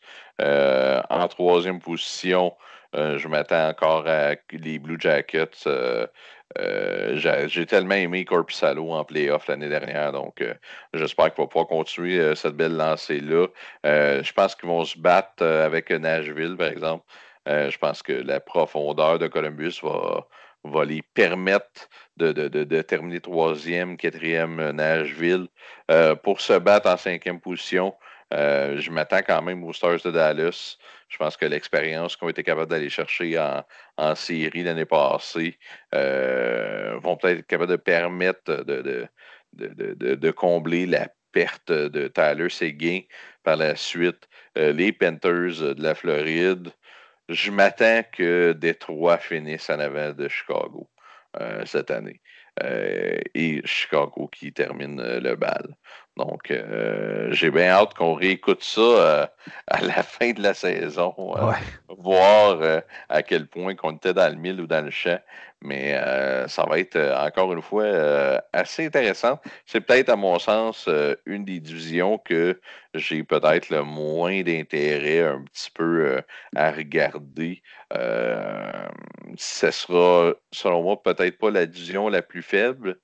[0.40, 2.54] en troisième position,
[2.94, 5.68] je m'attends encore à les Blue Jackets.
[6.56, 10.44] J'ai tellement aimé Corpusalo en playoff l'année dernière, donc
[10.94, 13.46] j'espère qu'il va pouvoir continuer cette belle lancée-là.
[13.84, 17.04] je pense qu'ils vont se battre avec Nashville, par exemple.
[17.48, 20.26] Euh, je pense que la profondeur de Columbus va,
[20.64, 25.46] va les permettre de, terminer troisième, quatrième Nashville.
[25.90, 27.94] Euh, pour se battre en cinquième position,
[28.34, 30.76] euh, je m'attends quand même aux Stars de Dallas.
[31.08, 35.58] Je pense que l'expérience qu'on été capable d'aller chercher en, série l'année passée
[35.92, 39.08] vont peut-être être capables de permettre de,
[39.54, 43.00] de, combler la perte de Tyler Seguin
[43.42, 44.28] par la suite.
[44.54, 46.68] les Panthers de la Floride,
[47.28, 50.88] je m'attends que Détroit finisse en avant de Chicago
[51.40, 52.20] euh, cette année.
[52.62, 55.76] Euh, et Chicago qui termine euh, le bal.
[56.18, 56.52] Donc,
[57.30, 59.30] j'ai bien hâte qu'on réécoute ça
[59.68, 61.14] à la fin de la saison,
[61.88, 65.20] voir à quel point qu'on était dans le mille ou dans le champ.
[65.60, 65.94] Mais
[66.48, 69.38] ça va être encore une fois assez intéressant.
[69.64, 70.88] C'est peut-être, à mon sens,
[71.24, 72.60] une des divisions que
[72.94, 76.20] j'ai peut-être le moins d'intérêt un petit peu
[76.56, 77.62] à regarder.
[79.36, 82.98] ce sera, selon moi, peut-être pas la division la plus faible,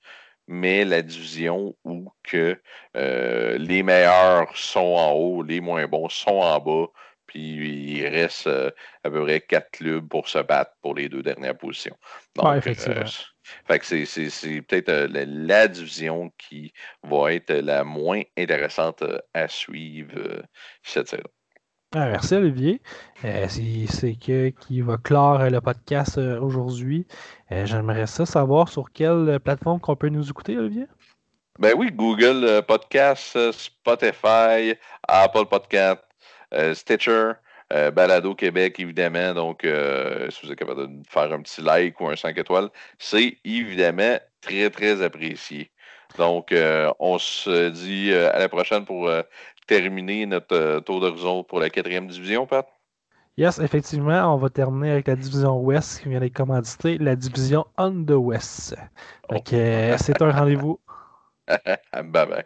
[0.47, 2.61] mais la division où que
[2.97, 6.87] euh, les meilleurs sont en haut, les moins bons sont en bas,
[7.27, 8.71] puis il reste euh,
[9.03, 11.97] à peu près quatre clubs pour se battre pour les deux dernières positions.
[12.37, 13.01] Donc, effectivement.
[13.01, 16.73] Euh, c'est peut-être la, division qui
[17.03, 20.43] va être la moins intéressante à suivre
[20.83, 21.29] cette saison.
[21.95, 22.81] Merci Olivier.
[23.25, 27.07] Euh, c'est que qui va clore le podcast aujourd'hui.
[27.51, 30.87] J'aimerais ça savoir sur quelle plateforme qu'on peut nous écouter, Olivier?
[31.61, 34.75] Ben oui, Google Podcast, Spotify,
[35.07, 36.01] Apple Podcast,
[36.73, 37.33] Stitcher,
[37.71, 39.33] Balado Québec, évidemment.
[39.33, 43.39] Donc, si vous êtes capable de faire un petit like ou un 5 étoiles, c'est
[43.45, 45.71] évidemment très, très apprécié.
[46.19, 46.53] Donc,
[46.99, 49.09] on se dit à la prochaine pour
[49.67, 52.67] terminer notre tour d'horizon pour la quatrième division, Pat?
[53.37, 57.67] Yes, effectivement, on va terminer avec la division Ouest qui vient d'être commanditée, la division
[57.77, 58.77] On the West.
[59.29, 59.97] Donc, oh.
[59.99, 60.79] c'est un rendez-vous.
[61.49, 62.45] bye bye.